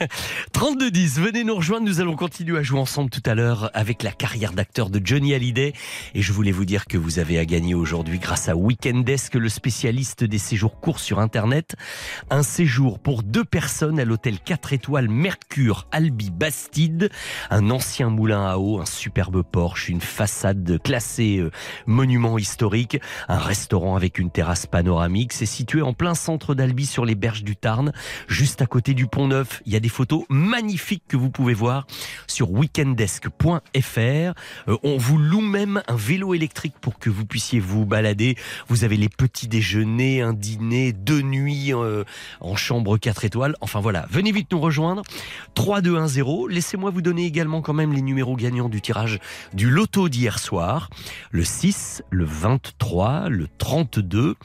[0.52, 1.86] 32-10, venez nous rejoindre.
[1.86, 5.32] Nous allons continuer à jouer ensemble tout à l'heure avec la carrière d'acteur de Johnny
[5.32, 5.72] Hallyday.
[6.14, 9.48] Et je voulais vous dire que vous avez à gagner aujourd'hui grâce à Weekendesk, le
[9.48, 11.76] spécialiste des séjours courts sur Internet.
[12.30, 17.10] Un séjour pour deux personnes à l'hôtel 4 étoiles Mercure Albi Bastide.
[17.48, 21.52] Un ancien moulin à eau, un superbe Porsche, une façade classée euh,
[21.86, 22.98] monument historique,
[23.28, 25.32] un restaurant avec une terrasse panoramique.
[25.32, 27.67] C'est situé en plein centre d'Albi sur les berges du Tarn,
[28.28, 29.62] juste à côté du Pont Neuf.
[29.66, 31.86] Il y a des photos magnifiques que vous pouvez voir
[32.26, 33.58] sur weekendesk.fr.
[33.98, 34.32] Euh,
[34.82, 38.36] on vous loue même un vélo électrique pour que vous puissiez vous balader.
[38.68, 42.04] Vous avez les petits déjeuners, un dîner, deux nuits euh,
[42.40, 43.54] en chambre 4 étoiles.
[43.60, 45.02] Enfin voilà, venez vite nous rejoindre.
[45.54, 46.48] 3210.
[46.48, 49.18] Laissez-moi vous donner également quand même les numéros gagnants du tirage
[49.52, 50.88] du loto d'hier soir.
[51.30, 54.36] Le 6, le 23, le 32,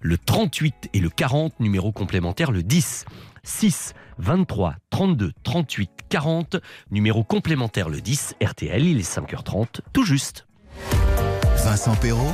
[0.00, 2.71] le 38 et le 40, numéro complémentaire le 10.
[2.80, 6.56] 6, 23, 32, 38, 40,
[6.90, 10.46] numéro complémentaire le 10, RTL, il est 5h30, tout juste.
[11.64, 12.32] Vincent Perrault,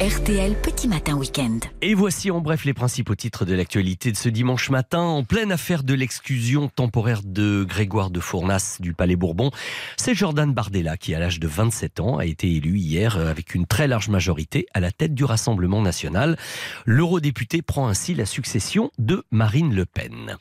[0.00, 1.58] RTL Petit Matin Week-end.
[1.82, 5.00] Et voici en bref les principaux titres de l'actualité de ce dimanche matin.
[5.00, 9.50] En pleine affaire de l'exclusion temporaire de Grégoire de Fournas du Palais Bourbon,
[9.96, 13.56] c'est Jordan Bardella qui, à l'âge de 27 ans, a été élu hier euh, avec
[13.56, 16.38] une très large majorité à la tête du Rassemblement national.
[16.86, 20.36] L'eurodéputé prend ainsi la succession de Marine Le Pen.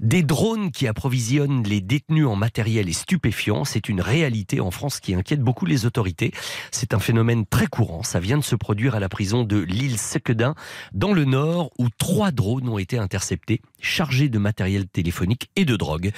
[0.00, 4.98] Des drones qui approvisionnent les détenus en matériel et stupéfiants, c'est une réalité en France
[4.98, 6.32] qui inquiète beaucoup les autorités.
[6.70, 8.02] C'est un phénomène très courant.
[8.02, 10.54] Ça vient de se produire à la prison de l'île Sequedin,
[10.92, 15.76] dans le nord, où trois drones ont été interceptés, chargés de matériel téléphonique et de
[15.76, 16.12] drogue.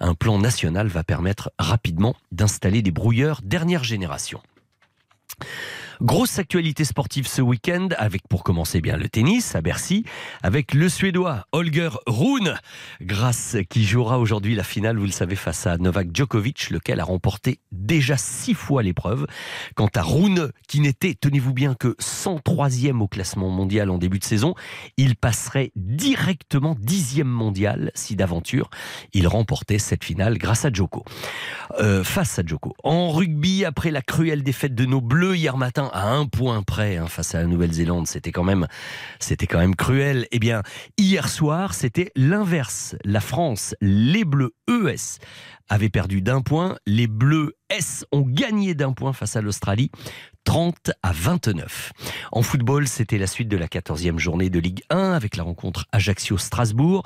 [0.00, 4.40] Un plan national va permettre rapidement d'installer des brouilleurs dernière génération.
[6.02, 10.04] Grosse actualité sportive ce week-end avec pour commencer bien le tennis à Bercy
[10.42, 12.58] avec le Suédois Holger Rune
[13.00, 17.04] grâce qui jouera aujourd'hui la finale vous le savez face à Novak Djokovic lequel a
[17.04, 19.28] remporté déjà six fois l'épreuve.
[19.76, 24.24] Quant à Rune qui n'était tenez-vous bien que 103e au classement mondial en début de
[24.24, 24.56] saison
[24.96, 28.70] il passerait directement dixième mondial si d'aventure
[29.12, 31.04] il remportait cette finale grâce à Djoko.
[31.78, 32.74] Euh, face à Djoko.
[32.82, 36.96] En rugby, après la cruelle défaite de nos Bleus hier matin, à un point près
[36.96, 38.66] hein, face à la Nouvelle-Zélande, c'était quand même,
[39.20, 40.26] c'était quand même cruel.
[40.32, 40.62] Eh bien,
[40.98, 42.96] hier soir, c'était l'inverse.
[43.04, 45.20] La France, les Bleus ES
[45.68, 49.90] avaient perdu d'un point, les Bleus S ont gagné d'un point face à l'Australie.
[50.44, 51.92] 30 à 29.
[52.32, 55.86] En football, c'était la suite de la 14e journée de Ligue 1 avec la rencontre
[55.92, 57.04] Ajaccio-Strasbourg.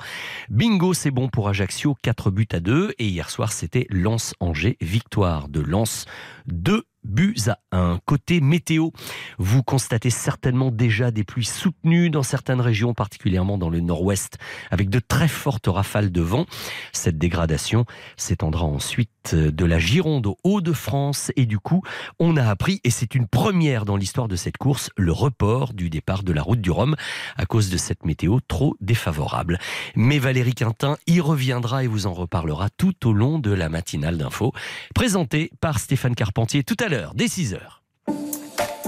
[0.49, 2.95] Bingo, c'est bon pour Ajaccio, 4 buts à 2.
[2.97, 6.05] Et hier soir, c'était Lens-Angers, victoire de Lens,
[6.47, 7.99] 2 buts à 1.
[8.05, 8.89] Côté météo,
[9.37, 14.37] vous constatez certainement déjà des pluies soutenues dans certaines régions, particulièrement dans le nord-ouest,
[14.71, 16.45] avec de très fortes rafales de vent.
[16.93, 17.85] Cette dégradation
[18.17, 21.81] s'étendra ensuite de la Gironde au Hauts-de-France et du coup,
[22.19, 25.89] on a appris, et c'est une première dans l'histoire de cette course, le report du
[25.89, 26.95] départ de la route du Rhum
[27.35, 29.59] à cause de cette météo trop défavorable.
[29.95, 34.17] Mais Valérie Quintin y reviendra et vous en reparlera tout au long de la matinale
[34.17, 34.53] d'info,
[34.95, 37.59] présentée par Stéphane Carpentier tout à l'heure, dès 6h.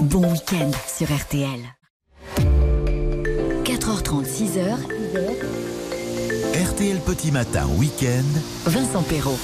[0.00, 1.60] Bon week-end sur RTL.
[3.64, 4.76] 4h30, 6h.
[6.72, 9.38] RTL Petit Matin Week-end, Vincent Perrault.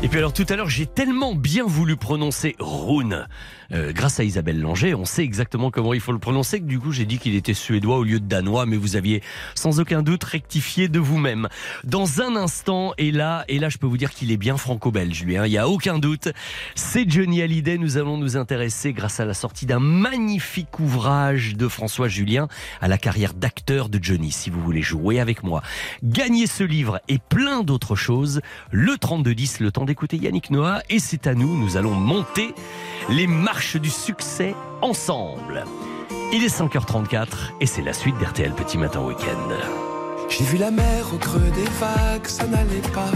[0.00, 3.26] Et puis alors tout à l'heure, j'ai tellement bien voulu prononcer Rune.
[3.72, 6.60] Euh, grâce à Isabelle Langer, on sait exactement comment il faut le prononcer.
[6.60, 9.22] que Du coup, j'ai dit qu'il était suédois au lieu de danois, mais vous aviez
[9.56, 11.48] sans aucun doute rectifié de vous-même.
[11.82, 15.24] Dans un instant, et là, et là, je peux vous dire qu'il est bien franco-belge,
[15.24, 15.36] lui.
[15.36, 16.28] hein, Il y a aucun doute.
[16.76, 17.76] C'est Johnny Hallyday.
[17.76, 22.46] Nous allons nous intéresser, grâce à la sortie d'un magnifique ouvrage de François Julien,
[22.80, 24.30] à la carrière d'acteur de Johnny.
[24.30, 25.60] Si vous voulez jouer avec moi,
[26.04, 28.40] gagner ce livre et plein d'autres choses,
[28.70, 31.56] le 3210, le temps d'écouter Yannick Noah, et c'est à nous.
[31.56, 32.54] Nous allons monter
[33.08, 35.64] les marches du succès ensemble.
[36.30, 37.26] Il est 5h34
[37.60, 39.48] et c'est la suite d'RTL Petit Matin Week-end.
[40.28, 43.10] J'ai vu la mer au creux des vagues, ça n'allait pas.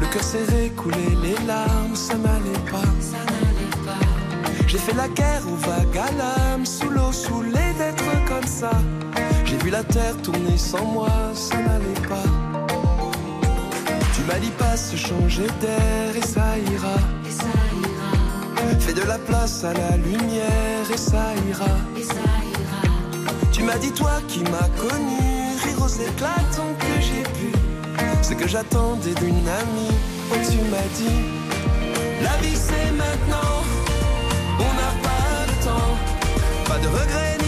[0.00, 2.88] Le cœur serré, couler les larmes, ça n'allait pas.
[4.66, 8.70] J'ai fait la guerre aux vagues à l'âme, sous l'eau, saoulé d'être comme ça.
[9.44, 12.37] J'ai vu la terre tourner sans moi, ça n'allait pas.
[14.28, 16.98] M'as dit pas se changer d'air et ça ira.
[18.78, 21.74] Fais de la place à la lumière et ça ira.
[23.52, 27.50] Tu m'as dit toi qui m'as connu, rire aux éclatants que j'ai pu.
[28.20, 29.96] Ce que j'attendais d'une amie,
[30.30, 31.20] oh tu m'as dit,
[32.22, 33.54] la vie c'est maintenant,
[34.60, 35.96] on n'a pas de temps,
[36.66, 37.47] pas de regrets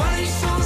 [0.00, 0.59] on voit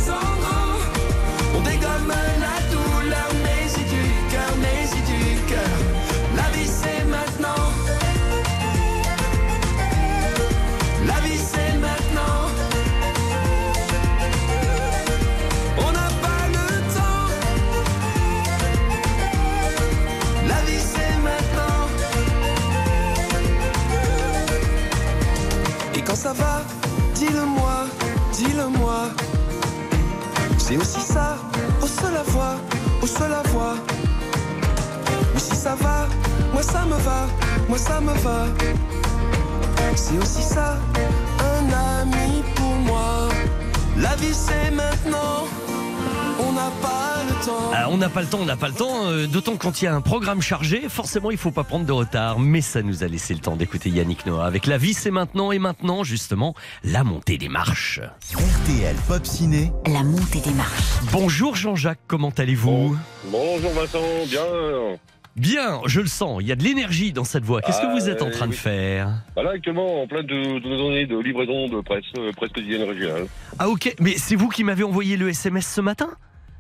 [30.75, 31.37] C'est aussi ça,
[31.81, 32.57] au seul la voix,
[33.01, 33.77] au seul la voix.
[35.33, 36.09] Mais si ça va,
[36.53, 37.29] moi ça me va,
[37.69, 38.47] moi ça me va.
[39.95, 40.77] C'est aussi ça,
[41.39, 43.29] un ami pour moi.
[43.97, 45.47] La vie c'est maintenant,
[46.47, 47.71] on n'a pas le temps.
[47.73, 49.87] Ah, on n'a pas le temps, on n'a pas le temps, euh, d'autant quand il
[49.87, 53.03] y a un programme chargé, forcément il faut pas prendre de retard, mais ça nous
[53.03, 56.55] a laissé le temps d'écouter Yannick Noah avec La vie c'est maintenant et maintenant justement
[56.83, 58.01] la montée des marches.
[58.33, 59.73] RTL Pop Ciné.
[59.87, 60.83] La montée des marches.
[61.13, 62.97] Bonjour Jean-Jacques, comment allez-vous
[63.31, 64.99] Bonjour Vincent, bien.
[65.37, 67.61] Bien, je le sens, il y a de l'énergie dans cette voix.
[67.61, 69.09] Qu'est-ce que vous êtes en train de faire?
[69.35, 73.27] Voilà, actuellement en plein de, de données de livraison de presse, euh, presse quotidienne régionale.
[73.59, 76.11] Ah ok, mais c'est vous qui m'avez envoyé le SMS ce matin?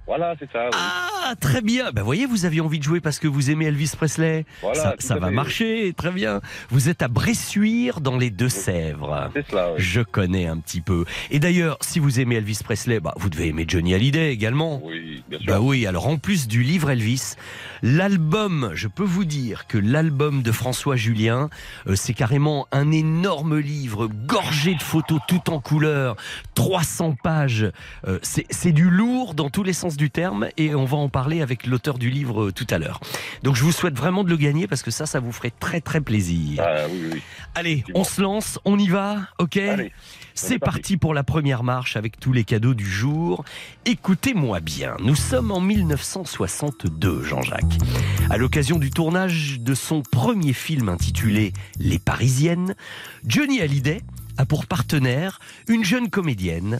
[0.07, 0.65] Voilà, c'est ça.
[0.67, 0.71] oui.
[0.75, 1.91] Ah, très bien.
[1.93, 4.45] Ben, voyez, vous aviez envie de jouer parce que vous aimez Elvis Presley.
[4.61, 5.33] Voilà, ça ça va fait.
[5.35, 6.41] marcher, très bien.
[6.69, 9.31] Vous êtes à Bressuire, dans les Deux-Sèvres.
[9.35, 9.77] C'est cela, oui.
[9.79, 11.07] Je connais un petit peu.
[11.31, 14.81] Et d'ailleurs, si vous aimez Elvis Presley, bah, vous devez aimer Johnny Hallyday également.
[14.85, 15.47] Oui, bien sûr.
[15.47, 17.35] Bah oui, alors en plus du livre Elvis,
[17.83, 21.49] l'album, je peux vous dire que l'album de François Julien,
[21.87, 26.17] euh, c'est carrément un énorme livre gorgé de photos tout en couleur,
[26.55, 27.71] 300 pages.
[28.07, 31.09] Euh, c'est c'est du lourd dans tous les sens du terme et on va en
[31.09, 33.01] parler avec l'auteur du livre euh, tout à l'heure.
[33.43, 35.81] Donc je vous souhaite vraiment de le gagner parce que ça, ça vous ferait très
[35.81, 36.63] très plaisir.
[36.65, 37.23] Ah oui, oui.
[37.55, 39.61] Allez, on se lance, on y va, ok?
[40.35, 43.45] C'est parti pour la première marche avec tous les cadeaux du jour.
[43.85, 47.79] Écoutez-moi bien, nous sommes en 1962, Jean-Jacques.
[48.31, 52.75] À l'occasion du tournage de son premier film intitulé Les Parisiennes,
[53.25, 54.01] Johnny Hallyday
[54.39, 56.79] a pour partenaire une jeune comédienne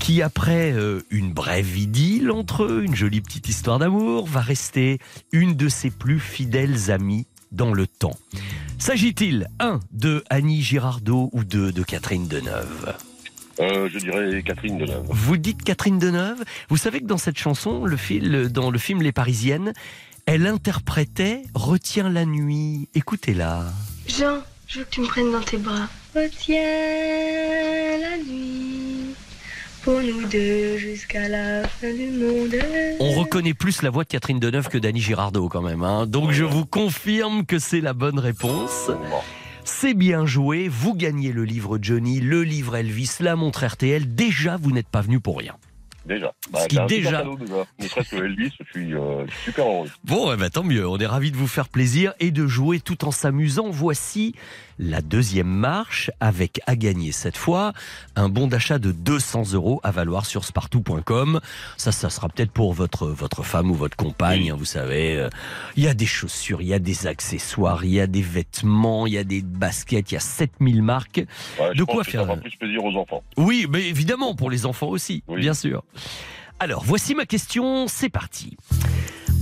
[0.00, 4.98] qui, après euh, une brève idylle entre eux, une jolie petite histoire d'amour, va rester
[5.32, 8.18] une de ses plus fidèles amies dans le temps.
[8.78, 12.94] S'agit-il, un, de Annie Girardot ou deux, de Catherine Deneuve?
[13.60, 15.06] Euh, je dirais Catherine Deneuve.
[15.08, 16.42] Vous dites Catherine Deneuve?
[16.68, 19.72] Vous savez que dans cette chanson, le fil, dans le film Les Parisiennes,
[20.26, 22.88] elle interprétait Retiens la nuit.
[22.94, 23.66] Écoutez-la.
[24.08, 25.88] Jean, je veux que tu me prennes dans tes bras.
[26.14, 29.14] Retiens la nuit
[29.82, 32.54] pour nous deux jusqu'à la fin du monde.
[33.00, 35.82] On reconnaît plus la voix de Catherine Deneuve que Dany Girardot quand même.
[35.82, 36.06] hein.
[36.06, 38.90] Donc je vous confirme que c'est la bonne réponse.
[39.64, 44.14] C'est bien joué, vous gagnez le livre Johnny, le livre Elvis, la montre RTL.
[44.14, 45.56] Déjà, vous n'êtes pas venu pour rien.
[46.06, 46.34] Déjà.
[46.52, 47.64] Bah, Ce qui un super déjà- cadeau, déjà.
[47.80, 49.88] Ne serait-ce que Elvis, je suis euh, super heureux.
[50.04, 50.86] Bon, eh ben, tant mieux.
[50.86, 53.70] On est ravis de vous faire plaisir et de jouer tout en s'amusant.
[53.70, 54.34] Voici
[54.78, 57.72] la deuxième marche avec à gagner cette fois
[58.16, 61.40] un bon d'achat de 200 euros à valoir sur spartou.com.
[61.76, 64.50] Ça, ça sera peut-être pour votre, votre femme ou votre compagne.
[64.50, 65.28] hein, vous savez, Euh,
[65.76, 69.06] il y a des chaussures, il y a des accessoires, il y a des vêtements,
[69.06, 71.24] il y a des baskets, il y a 7000 marques.
[71.60, 73.22] Ouais, de quoi faire Ça plus plaisir aux enfants.
[73.36, 75.82] oui, mais évidemment, pour les enfants aussi, bien sûr.
[76.60, 78.56] Alors, voici ma question, c'est parti.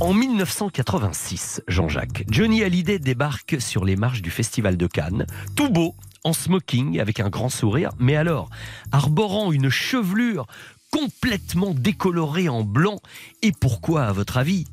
[0.02, 5.94] En 1986, Jean-Jacques, Johnny Hallyday débarque sur les marches du Festival de Cannes, tout beau,
[6.24, 8.50] en smoking, avec un grand sourire, mais alors,
[8.90, 10.48] arborant une chevelure
[10.90, 12.98] complètement décolorée en blanc.
[13.42, 14.64] Et pourquoi, à votre avis?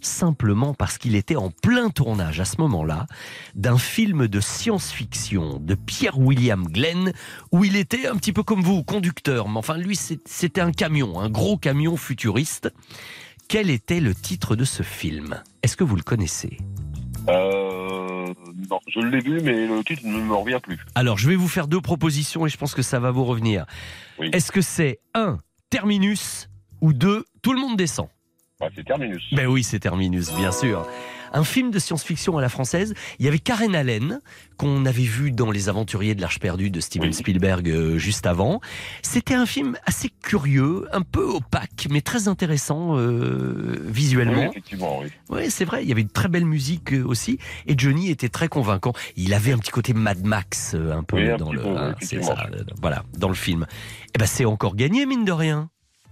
[0.00, 3.06] Simplement parce qu'il était en plein tournage à ce moment-là
[3.54, 7.12] d'un film de science-fiction de Pierre William Glenn
[7.52, 9.50] où il était un petit peu comme vous, conducteur.
[9.50, 12.72] Mais enfin, lui, c'était un camion, un gros camion futuriste.
[13.48, 15.42] Quel était le titre de ce film?
[15.62, 16.58] Est-ce que vous le connaissez?
[17.30, 18.26] Euh,
[18.70, 20.78] non, je l'ai vu, mais le titre ne me revient plus.
[20.94, 23.64] Alors, je vais vous faire deux propositions et je pense que ça va vous revenir.
[24.20, 25.38] Est-ce que c'est 1.
[25.70, 26.50] Terminus
[26.82, 27.24] ou 2.
[27.40, 28.08] Tout le monde descend?
[28.60, 29.24] Ah, c'est Terminus.
[29.32, 30.86] Ben oui, c'est Terminus, bien sûr.
[31.32, 32.94] Un film de science-fiction à la française.
[33.18, 34.20] Il y avait Karen Allen,
[34.56, 38.60] qu'on avait vu dans Les Aventuriers de l'Arche perdue de Steven Spielberg euh, juste avant.
[39.02, 44.50] C'était un film assez curieux, un peu opaque, mais très intéressant euh, Oui, visuellement.
[44.50, 45.08] effectivement, oui.
[45.28, 45.82] Oui, c'est vrai.
[45.82, 47.38] Il y avait une très belle musique euh, aussi.
[47.66, 48.92] Et Johnny était très convaincant.
[49.16, 51.68] Il avait un petit côté Mad Max, euh, un peu Oui, un dans le, peu,
[51.68, 52.48] oui, hein, ça,
[52.80, 53.66] voilà, dans le film.
[54.14, 55.70] Et ben, c'est encore gagné, mine de rien.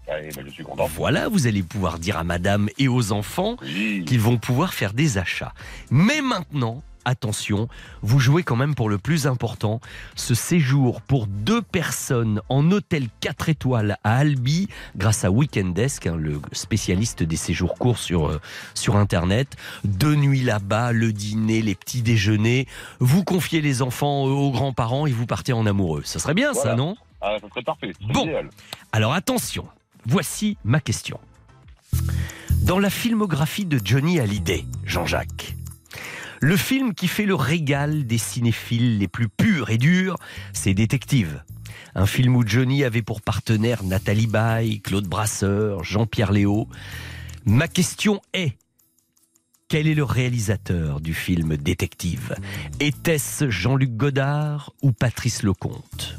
[0.08, 0.86] Allez, ben, je suis content.
[0.86, 5.18] Voilà, vous allez pouvoir dire à madame et aux enfants qu'ils vont pouvoir faire des
[5.18, 5.52] achats.
[5.90, 7.68] Mais maintenant, attention,
[8.02, 9.80] vous jouez quand même pour le plus important,
[10.16, 16.16] ce séjour pour deux personnes en hôtel 4 étoiles à Albi grâce à Weekendesk, hein,
[16.16, 18.40] le spécialiste des séjours courts sur, euh,
[18.74, 19.56] sur Internet.
[19.84, 22.66] Deux nuits là-bas, le dîner, les petits déjeuners.
[22.98, 26.02] Vous confiez les enfants euh, aux grands-parents et vous partez en amoureux.
[26.04, 26.96] Ça serait bien ça, non?
[27.20, 27.92] Ah, ça serait parfait.
[28.12, 28.24] Bon.
[28.24, 28.50] idéal.
[28.92, 29.66] alors attention,
[30.06, 31.20] voici ma question.
[32.62, 35.54] Dans la filmographie de Johnny Hallyday, Jean-Jacques,
[36.40, 40.16] le film qui fait le régal des cinéphiles les plus purs et durs,
[40.52, 41.42] c'est Détective.
[41.94, 46.68] Un film où Johnny avait pour partenaire Nathalie Baye, Claude Brasseur, Jean-Pierre Léo.
[47.46, 48.56] Ma question est,
[49.68, 52.36] quel est le réalisateur du film Détective?
[52.80, 56.18] Était-ce Jean-Luc Godard ou Patrice Lecomte?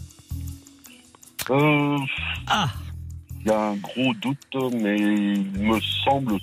[1.49, 1.97] Euh,
[2.47, 2.71] ah
[3.41, 6.33] Il y a un gros doute, mais il me semble.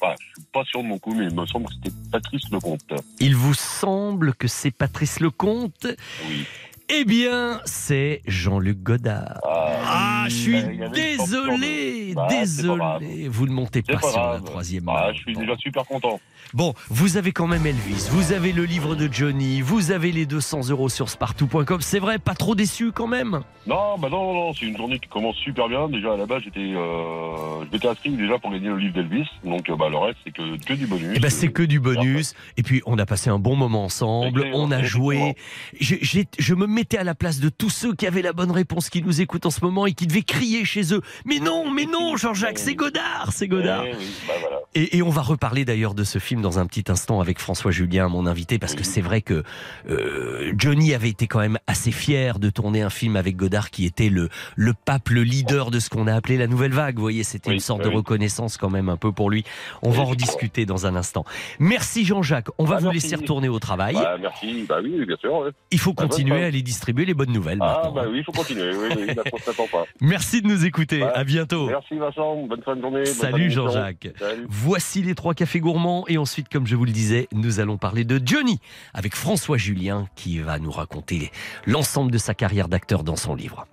[0.00, 2.50] Enfin, je suis pas sûr de mon coup, mais il me semble que c'était Patrice
[2.50, 2.92] Lecomte.
[3.18, 5.86] Il vous semble que c'est Patrice Lecomte
[6.26, 6.46] Oui.
[6.92, 9.38] Eh bien, c'est Jean-Luc Godard.
[9.44, 10.62] Ah, je suis
[10.92, 13.28] désolé, Bah, désolé.
[13.28, 16.20] Vous ne montez pas, pas sur la troisième Ah, je suis déjà super content.
[16.52, 20.26] Bon, vous avez quand même Elvis, vous avez le livre de Johnny, vous avez les
[20.26, 21.80] 200 euros sur spartou.com.
[21.80, 23.42] C'est vrai, pas trop déçu quand même?
[23.68, 25.88] Non, bah non, non, c'est une journée qui commence super bien.
[25.88, 29.28] Déjà, à la base, j'étais, euh, je m'étais inscrit déjà pour gagner le livre d'Elvis.
[29.44, 31.12] Donc, euh, bah, le reste, c'est que, que du bonus.
[31.14, 32.34] Eh ben, c'est que du bonus.
[32.56, 34.44] Et puis, on a passé un bon moment ensemble.
[34.52, 35.36] On a joué.
[35.78, 35.94] Je,
[36.36, 39.02] je me mettais à la place de tous ceux qui avaient la bonne réponse, qui
[39.02, 41.02] nous écoutent en ce moment et qui devaient crier chez eux.
[41.26, 43.84] Mais non, mais non, Jean-Jacques, c'est Godard, c'est Godard.
[43.86, 44.60] Eh bah.
[44.74, 47.70] Et, et on va reparler d'ailleurs de ce film dans un petit instant avec François
[47.70, 49.42] Julien, mon invité, parce que c'est vrai que
[49.90, 53.84] euh, Johnny avait été quand même assez fier de tourner un film avec Godard qui
[53.84, 56.96] était le, le pape, le leader de ce qu'on a appelé la nouvelle vague.
[56.96, 57.90] Vous voyez, c'était Oui, une sorte oui.
[57.90, 59.44] de reconnaissance quand même un peu pour lui.
[59.82, 61.24] On va en rediscuter dans un instant.
[61.58, 62.48] Merci Jean-Jacques.
[62.56, 63.00] On va Ah, vous merci.
[63.02, 63.94] laisser retourner au travail.
[63.94, 64.64] Bah, merci.
[64.68, 65.34] Bah oui, bien sûr.
[65.40, 65.50] ouais.
[65.70, 67.58] Il faut Bah, continuer à aller distribuer les bonnes nouvelles.
[67.60, 67.92] Ah, maintenant.
[67.92, 68.70] bah oui, il faut continuer.
[68.74, 69.84] Oui, oui, pas.
[70.00, 71.02] Merci de nous écouter.
[71.02, 71.12] Ouais.
[71.12, 71.66] À bientôt.
[71.66, 72.46] Merci Vincent.
[72.46, 73.04] Bonne fin de journée.
[73.04, 73.50] Salut.
[73.50, 74.08] Jean-Jacques.
[74.18, 74.46] Salut.
[74.48, 78.04] Voici les trois cafés gourmands et ensuite, comme je vous le disais, nous allons parler
[78.04, 78.60] de Johnny
[78.94, 81.32] avec François Julien qui va nous raconter
[81.66, 83.66] l'ensemble de sa carrière d'acteur dans son livre.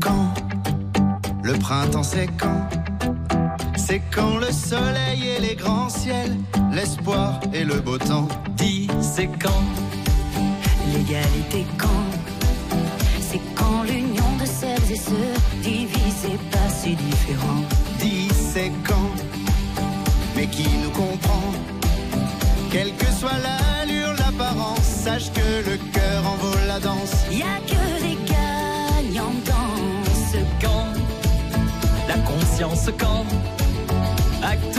[0.00, 0.34] Quand
[1.42, 2.68] le printemps c'est quand?
[3.76, 6.36] C'est quand le soleil et les grands ciels,
[6.72, 8.28] l'espoir et le beau temps.
[8.56, 9.62] Dis, c'est quand
[10.92, 12.10] L'égalité quand
[13.20, 17.64] C'est quand l'union de celles et ceux divisés pas si différents.
[17.98, 19.10] Dis c'est quand
[20.36, 21.52] Mais qui nous comprend?
[22.70, 27.14] Quelle que soit l'allure, l'apparence, sache que le cœur en vaut la danse.
[27.30, 30.92] Y a que des gagnants dans ce Quand
[32.08, 33.26] la conscience quand
[34.42, 34.78] acte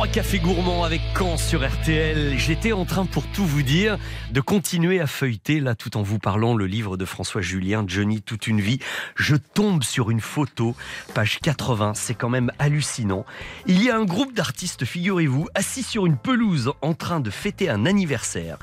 [0.00, 2.38] trois cafés gourmands avec Caen sur RTL.
[2.38, 3.98] J'étais en train, pour tout vous dire,
[4.30, 8.22] de continuer à feuilleter, là, tout en vous parlant, le livre de François Julien, Johnny,
[8.22, 8.78] toute une vie.
[9.14, 10.74] Je tombe sur une photo,
[11.12, 13.26] page 80, c'est quand même hallucinant.
[13.66, 17.68] Il y a un groupe d'artistes, figurez-vous, assis sur une pelouse en train de fêter
[17.68, 18.56] un anniversaire.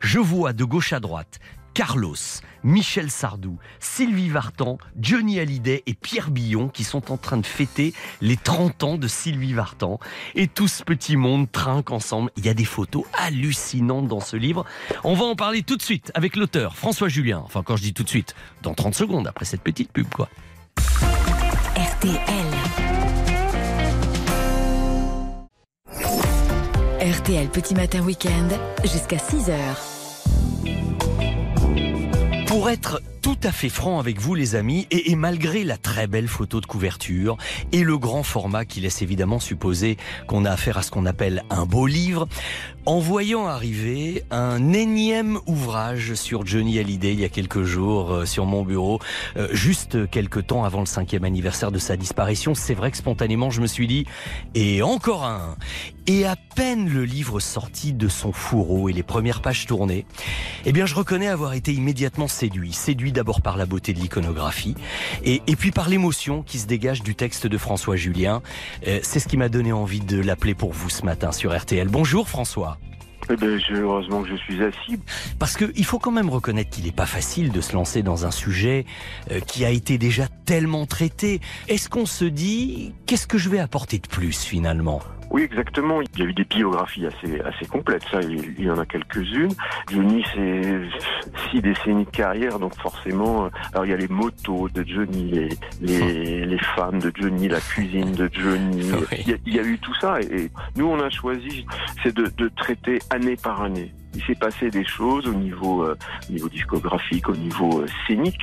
[0.00, 1.40] Je vois de gauche à droite
[1.74, 2.14] Carlos,
[2.62, 7.92] Michel Sardou, Sylvie Vartan, Johnny Hallyday et Pierre Billon qui sont en train de fêter
[8.20, 9.98] les 30 ans de Sylvie Vartan.
[10.36, 12.30] Et tout ce petit monde trinque ensemble.
[12.36, 14.64] Il y a des photos hallucinantes dans ce livre.
[15.02, 17.42] On va en parler tout de suite avec l'auteur François Julien.
[17.44, 20.28] Enfin, quand je dis tout de suite, dans 30 secondes après cette petite pub, quoi.
[21.76, 22.20] RTL.
[27.00, 28.48] RTL Petit Matin Week-end
[28.84, 29.93] jusqu'à 6h.
[32.54, 36.06] Pour être tout à fait franc avec vous les amis, et, et malgré la très
[36.06, 37.38] belle photo de couverture
[37.72, 39.96] et le grand format qui laisse évidemment supposer
[40.26, 42.28] qu'on a affaire à ce qu'on appelle un beau livre,
[42.84, 48.26] en voyant arriver un énième ouvrage sur Johnny Hallyday il y a quelques jours euh,
[48.26, 49.00] sur mon bureau,
[49.38, 53.48] euh, juste quelques temps avant le cinquième anniversaire de sa disparition, c'est vrai que spontanément
[53.48, 54.04] je me suis dit,
[54.54, 55.56] et encore un
[56.06, 60.04] Et à peine le livre sorti de son fourreau et les premières pages tournées,
[60.66, 62.74] eh bien je reconnais avoir été immédiatement séduit.
[62.74, 64.74] Séduit d'abord par la beauté de l'iconographie
[65.24, 68.42] et, et puis par l'émotion qui se dégage du texte de François Julien.
[68.86, 71.88] Euh, c'est ce qui m'a donné envie de l'appeler pour vous ce matin sur RTL.
[71.88, 72.76] Bonjour François.
[73.30, 75.00] Eh ben, je- heureusement que je suis assis.
[75.38, 78.30] Parce qu'il faut quand même reconnaître qu'il n'est pas facile de se lancer dans un
[78.30, 78.84] sujet
[79.30, 81.40] euh, qui a été déjà tellement traité.
[81.68, 85.00] Est-ce qu'on se dit, qu'est-ce que je vais apporter de plus finalement?
[85.30, 86.00] Oui, exactement.
[86.00, 89.52] Il y a eu des biographies assez, assez complètes, ça, il, y en a quelques-unes.
[89.90, 90.80] Johnny, c'est
[91.50, 95.30] six décennies de carrière, donc forcément, euh, alors il y a les motos de Johnny,
[95.30, 95.48] les,
[95.80, 98.90] les, les femmes de Johnny, la cuisine de Johnny.
[99.18, 101.66] Il, y a, il y a eu tout ça, et, et nous, on a choisi,
[102.02, 103.92] c'est de, de traiter année par année.
[104.14, 105.96] Il s'est passé des choses au niveau, euh,
[106.28, 108.42] au niveau discographique, au niveau euh, scénique,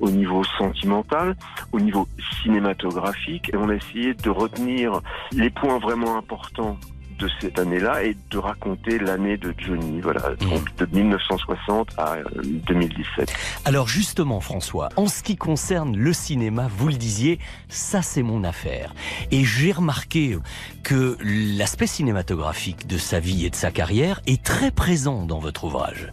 [0.00, 1.36] au niveau sentimental,
[1.72, 2.08] au niveau
[2.42, 5.00] cinématographique, et on a essayé de retenir
[5.32, 6.78] les points vraiment importants
[7.20, 12.24] de cette année-là et de raconter l'année de Johnny, voilà, donc de 1960 à euh,
[12.66, 13.32] 2017.
[13.64, 17.38] Alors justement, François, en ce qui concerne le cinéma, vous le disiez,
[17.68, 18.94] ça c'est mon affaire.
[19.30, 20.38] Et j'ai remarqué
[20.82, 25.64] que l'aspect cinématographique de sa vie et de sa carrière est très présent dans votre
[25.64, 26.12] ouvrage.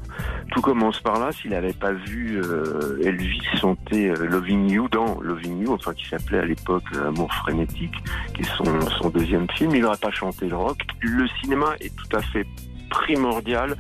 [0.52, 1.32] Tout commence par là.
[1.32, 6.08] S'il n'avait pas vu euh, Elvis chanter euh, Loving You dans Loving You, enfin qui
[6.08, 7.94] s'appelait à l'époque euh, Amour frénétique,
[8.34, 10.78] qui est son, son deuxième film, il n'aurait pas chanté le rock.
[11.02, 12.46] Le cinéma est tout à fait
[12.90, 13.76] primordial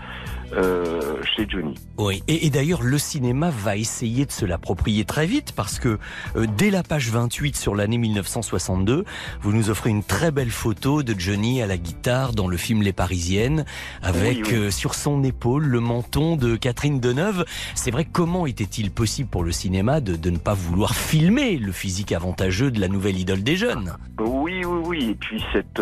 [0.53, 1.73] euh, chez Johnny.
[1.97, 5.97] Oui, et, et d'ailleurs le cinéma va essayer de se l'approprier très vite parce que
[6.35, 9.03] euh, dès la page 28 sur l'année 1962,
[9.41, 12.81] vous nous offrez une très belle photo de Johnny à la guitare dans le film
[12.81, 13.65] Les Parisiennes
[14.01, 14.55] avec Oui, oui.
[14.55, 17.45] euh, sur son épaule le menton de Catherine Deneuve.
[17.75, 21.71] C'est vrai, comment était-il possible pour le cinéma de, de ne pas vouloir filmer le
[21.71, 23.93] physique avantageux de la nouvelle idole des jeunes?
[24.19, 25.07] Oui, oui, oui.
[25.11, 25.81] Et puis cette,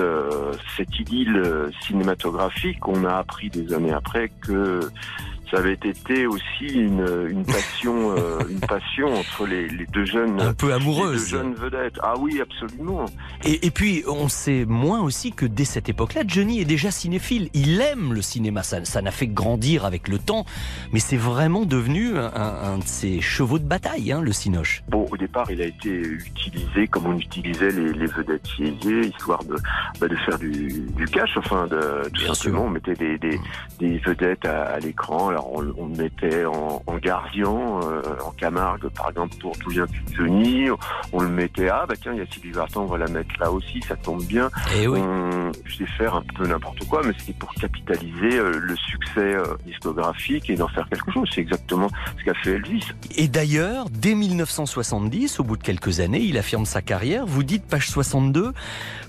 [0.77, 6.65] cette idylle cinématographique, on a appris des années après que que ça avait été aussi
[6.67, 11.13] une, une passion, euh, une passion entre les, les deux jeunes, Un peu amoureuse.
[11.13, 11.99] les deux jeunes vedettes.
[12.01, 13.05] Ah oui, absolument.
[13.43, 17.49] Et, et puis, on sait moins aussi que dès cette époque-là, Johnny est déjà cinéphile.
[17.53, 18.63] Il aime le cinéma.
[18.63, 20.45] Ça n'a fait que grandir avec le temps,
[20.91, 24.83] mais c'est vraiment devenu un, un de ses chevaux de bataille, hein, le cinoche.
[24.89, 29.55] Bon, au départ, il a été utilisé comme on utilisait les, les vedettes histoire de,
[29.99, 33.39] bah, de faire du, du cash, enfin, de, tout simplement, on mettait des, des,
[33.79, 35.31] des vedettes à, à l'écran.
[35.35, 39.85] Alors, on, on le mettait en, en gardien, euh, en Camargue, par exemple, pour de
[40.15, 40.67] Johnny.
[41.11, 43.35] On le mettait, ah, bah tiens, il y a Sylvie Vartan, on va la mettre
[43.37, 44.49] là aussi, ça tombe bien.
[44.77, 45.01] Et oui.
[45.01, 49.35] On, je sais faire un peu n'importe quoi, mais c'était pour capitaliser euh, le succès
[49.35, 51.29] euh, discographique et d'en faire quelque chose.
[51.35, 52.85] C'est exactement ce qu'a fait Elvis.
[53.17, 57.25] Et d'ailleurs, dès 1970, au bout de quelques années, il affirme sa carrière.
[57.25, 58.53] Vous dites, page 62,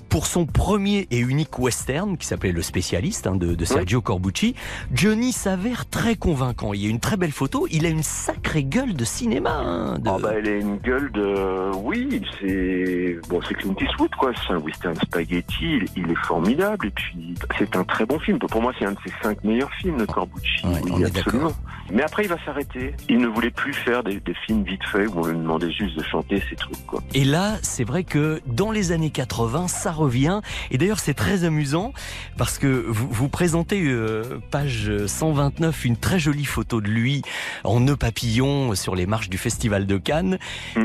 [0.09, 4.55] pour son premier et unique western, qui s'appelait Le Spécialiste, hein, de, de Sergio Corbucci,
[4.93, 6.73] Johnny s'avère très convaincant.
[6.73, 7.67] Il y a une très belle photo.
[7.71, 9.51] Il a une sacrée gueule de cinéma.
[9.57, 14.11] hein, de- Ah bah elle a une gueule de oui c'est bon c'est Clint Eastwood
[14.19, 14.31] quoi.
[14.47, 15.79] C'est un western spaghetti.
[15.95, 16.87] Il, est formidable.
[16.87, 18.39] Et puis c'est un très bon film.
[18.39, 20.63] Pour moi c'est un de ses cinq meilleurs films de Corbucci.
[20.65, 21.51] Oui, absolument.
[21.91, 22.93] Mais après il va s'arrêter.
[23.09, 25.97] Il ne voulait plus faire des, des films vite faits où on lui demandait juste
[25.97, 27.01] de chanter ces trucs quoi.
[27.13, 30.41] Et là, c'est vrai que dans les années 80, ça revient.
[30.71, 31.93] Et d'ailleurs, c'est très amusant
[32.37, 37.21] parce que vous, vous présentez, euh, page 129, une très jolie photo de lui
[37.63, 40.37] en nœud papillon sur les marches du Festival de Cannes.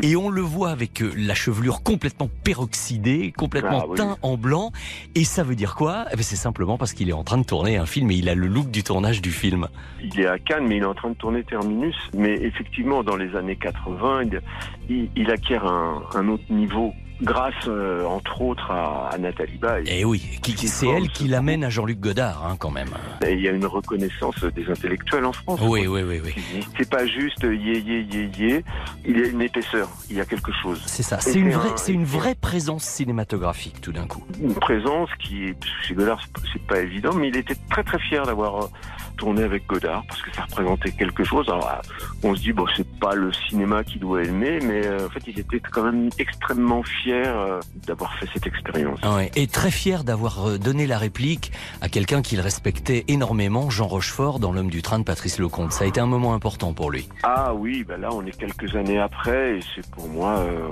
[0.02, 2.28] Et on le voit avec euh, la chevelure complètement
[2.62, 3.96] peroxydée, complètement Ah oui.
[3.96, 4.72] teint en blanc.
[5.14, 6.06] Et ça veut dire quoi?
[6.12, 8.28] Eh ben, C'est simplement parce qu'il est en train de tourner un film et il
[8.28, 9.68] a le look du tournage du film.
[10.02, 11.96] il est à Cannes, mais il est en train de tourner Terminus.
[12.16, 14.40] Mais effectivement, dans les années 80, il,
[14.88, 16.92] il- il acquiert un, un autre niveau
[17.22, 19.84] grâce, euh, entre autres, à, à Nathalie Baye.
[19.86, 22.90] Et Eh oui, qui- qui- c'est elle qui l'amène à Jean-Luc Godard, hein, quand même.
[23.26, 25.60] Et il y a une reconnaissance des intellectuels en France.
[25.62, 26.34] Oui, oui, oui, oui.
[26.76, 28.64] C'est pas juste yé yé yé yé.
[29.06, 29.88] Il y a une épaisseur.
[30.10, 30.82] Il y a quelque chose.
[30.86, 31.18] C'est ça.
[31.18, 34.24] Et C'est une un- vraie, c'est une vraie présence cinématographique tout d'un coup.
[34.40, 37.98] une présence qui chez Godard c'est pas- c'est pas évident mais il était très très
[37.98, 38.68] fier d'avoir
[39.16, 41.80] tourné avec Godard parce que ça représentait quelque chose alors euh,
[42.22, 45.22] on se dit bon c'est pas le cinéma qu'il doit aimer mais euh, en fait
[45.26, 49.30] il était quand même extrêmement fier euh, d'avoir fait cette expérience Ah ouais.
[49.36, 54.38] Et très fier d'avoir euh, donné la réplique à quelqu'un qu'il respectait énormément, Jean Rochefort,
[54.38, 55.72] dans L'homme du train de Patrice Lecomte.
[55.72, 57.08] Ça a été un moment important pour lui.
[57.22, 60.68] ah oui bah là on est quelques années après et c'est pour moi euh,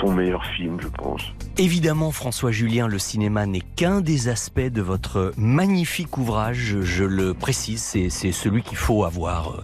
[0.00, 1.22] son meilleur film je pense
[1.58, 7.34] Évidemment, François Julien, le cinéma n'est qu'un des aspects de votre magnifique ouvrage, je le
[7.34, 9.62] précise, c'est c'est celui qu'il faut avoir.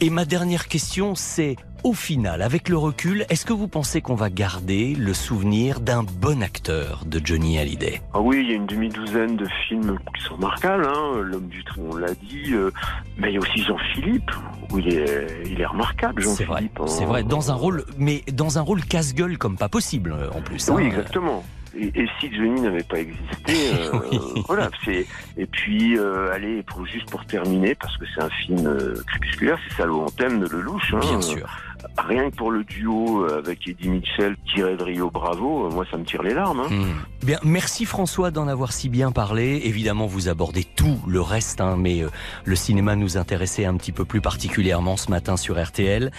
[0.00, 4.14] Et ma dernière question, c'est, au final, avec le recul, est-ce que vous pensez qu'on
[4.16, 8.00] va garder le souvenir d'un bon acteur de Johnny Hallyday?
[8.14, 10.86] Ah oui, il y a une demi-douzaine de films qui sont remarquables.
[10.86, 11.20] Hein.
[11.22, 12.52] L'homme du train, on l'a dit.
[12.52, 12.70] euh,
[13.16, 14.30] mais il y a aussi Jean-Philippe,
[14.72, 16.80] où il est, il est remarquable, C'est vrai, Jean-Philippe.
[16.80, 16.86] hein.
[16.86, 20.40] c'est vrai, dans un rôle, mais dans un rôle casse-gueule comme pas possible euh, en
[20.42, 20.68] plus.
[20.70, 20.86] Oui, hein.
[20.86, 21.44] exactement.
[21.78, 24.00] Et, et si Johnny n'avait pas existé, euh,
[24.46, 24.70] voilà.
[24.84, 25.06] C'est
[25.36, 29.58] et puis euh, allez pour juste pour terminer parce que c'est un film euh, crépusculaire,
[29.68, 30.94] c'est Salaud en thème de Lelouch.
[30.94, 31.48] Hein, Bien sûr.
[31.96, 35.84] Rien que pour le duo euh, avec Eddie Mitchell tiré de Rio Bravo, euh, moi
[35.90, 36.60] ça me tire les larmes.
[36.60, 36.68] Hein.
[36.70, 37.26] Hmm.
[37.26, 39.60] Bien, merci François d'en avoir si bien parlé.
[39.64, 42.08] Évidemment, vous abordez tout le reste, hein, mais euh,
[42.44, 46.10] le cinéma nous intéressait un petit peu plus particulièrement ce matin sur RTL.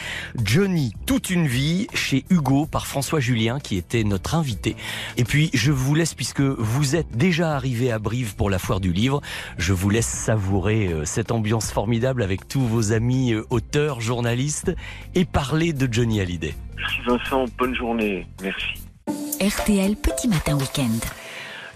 [0.44, 4.76] Johnny, toute une vie chez Hugo par François Julien qui était notre invité.
[5.18, 8.80] Et puis, je vous laisse puisque vous êtes déjà arrivé à Brive pour la foire
[8.80, 9.22] du livre.
[9.58, 14.76] Je vous laisse savourer cette ambiance formidable avec tous vos amis auteurs, journalistes
[15.16, 16.54] et parler de Johnny Hallyday.
[16.78, 18.76] Merci Vincent, bonne journée, merci.
[19.42, 21.19] RTL Petit Matin Week-end.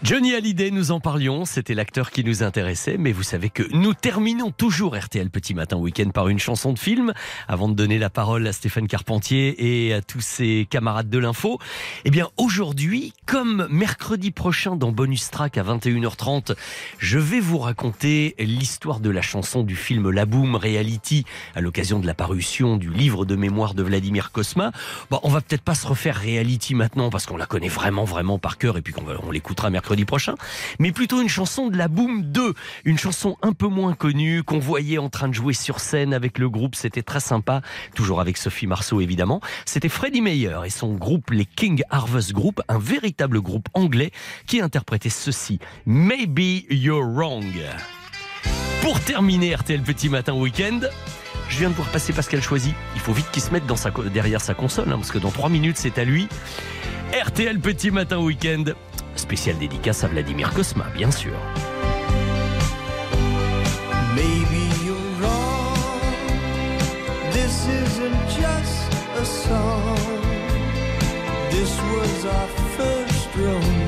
[0.03, 3.93] Johnny Hallyday, nous en parlions, c'était l'acteur qui nous intéressait, mais vous savez que nous
[3.93, 7.13] terminons toujours RTL Petit Matin Week-end par une chanson de film,
[7.47, 9.55] avant de donner la parole à Stéphane Carpentier
[9.87, 11.57] et à tous ses camarades de l'info.
[12.03, 16.53] Eh bien, aujourd'hui, comme mercredi prochain dans Bonus Track à 21h30,
[16.97, 21.23] je vais vous raconter l'histoire de la chanson du film La Boom Reality
[21.55, 24.73] à l'occasion de la parution du livre de mémoire de Vladimir Kosma.
[25.09, 28.37] Bon, on va peut-être pas se refaire Reality maintenant parce qu'on la connaît vraiment, vraiment
[28.37, 30.35] par cœur et puis qu'on on l'écoutera mercredi prochain,
[30.79, 32.53] mais plutôt une chanson de la Boom 2,
[32.85, 36.39] une chanson un peu moins connue qu'on voyait en train de jouer sur scène avec
[36.39, 37.61] le groupe, c'était très sympa,
[37.95, 39.39] toujours avec Sophie Marceau évidemment.
[39.65, 44.11] C'était Freddie Mayer et son groupe les King Harvest Group, un véritable groupe anglais
[44.47, 47.53] qui interprétait ceci, Maybe You're Wrong.
[48.81, 50.81] Pour terminer RTL Petit Matin Week-end,
[51.49, 52.73] je viens de voir passer Pascal Choisy.
[52.95, 53.63] Il faut vite qu'il se mette
[54.13, 56.27] derrière sa console, hein, parce que dans 3 minutes, c'est à lui.
[57.13, 58.63] RTL Petit Matin Week-end,
[59.15, 61.33] spécial dédicace à Vladimir Kosma, bien sûr.
[64.15, 65.77] Maybe you're wrong.
[67.31, 69.97] This isn't just a song.
[71.49, 73.82] This was our first romance.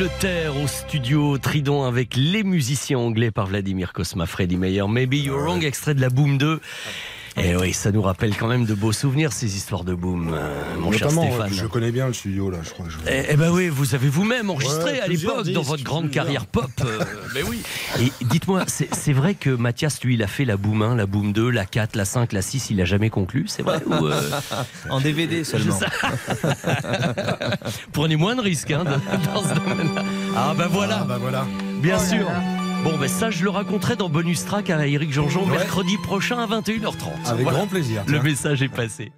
[0.00, 5.38] Angleterre au studio Tridon avec les musiciens anglais par Vladimir Kosma, Freddie Mayer, Maybe You're
[5.38, 6.58] Wrong, extrait de la Boom 2.
[7.50, 10.76] Et oui, ça nous rappelle quand même de beaux souvenirs, ces histoires de Boom, euh,
[10.78, 11.52] mon cher Stéphane.
[11.52, 13.96] je connais bien le studio là, je crois que je Eh, eh ben oui, vous
[13.96, 16.70] avez vous-même enregistré Ouais, à l'époque dans votre grande carrière pop.
[16.84, 17.00] euh,
[17.34, 17.60] mais oui.
[17.98, 21.06] Et dites-moi, c'est c'est vrai que Mathias, lui, il a fait la Boom 1, la
[21.06, 24.06] Boom 2, la 4, la 5, la 6, il a jamais conclu, c'est vrai ou,
[24.06, 24.20] euh,
[24.90, 25.80] En DVD seulement.
[27.92, 30.02] Prenez moins de risques hein, de- dans ce domaine-là.
[30.36, 30.98] Ah ben voilà.
[30.98, 31.44] bah voilà.
[31.82, 32.26] Bien Oh là sûr.
[32.28, 32.59] là.
[32.84, 35.50] Bon, ben ça, je le raconterai dans Bonus Track à Eric Jean-Jean Ouais.
[35.58, 37.26] mercredi prochain à 21h30.
[37.26, 39.12] Avec grand plaisir, Le message est passé.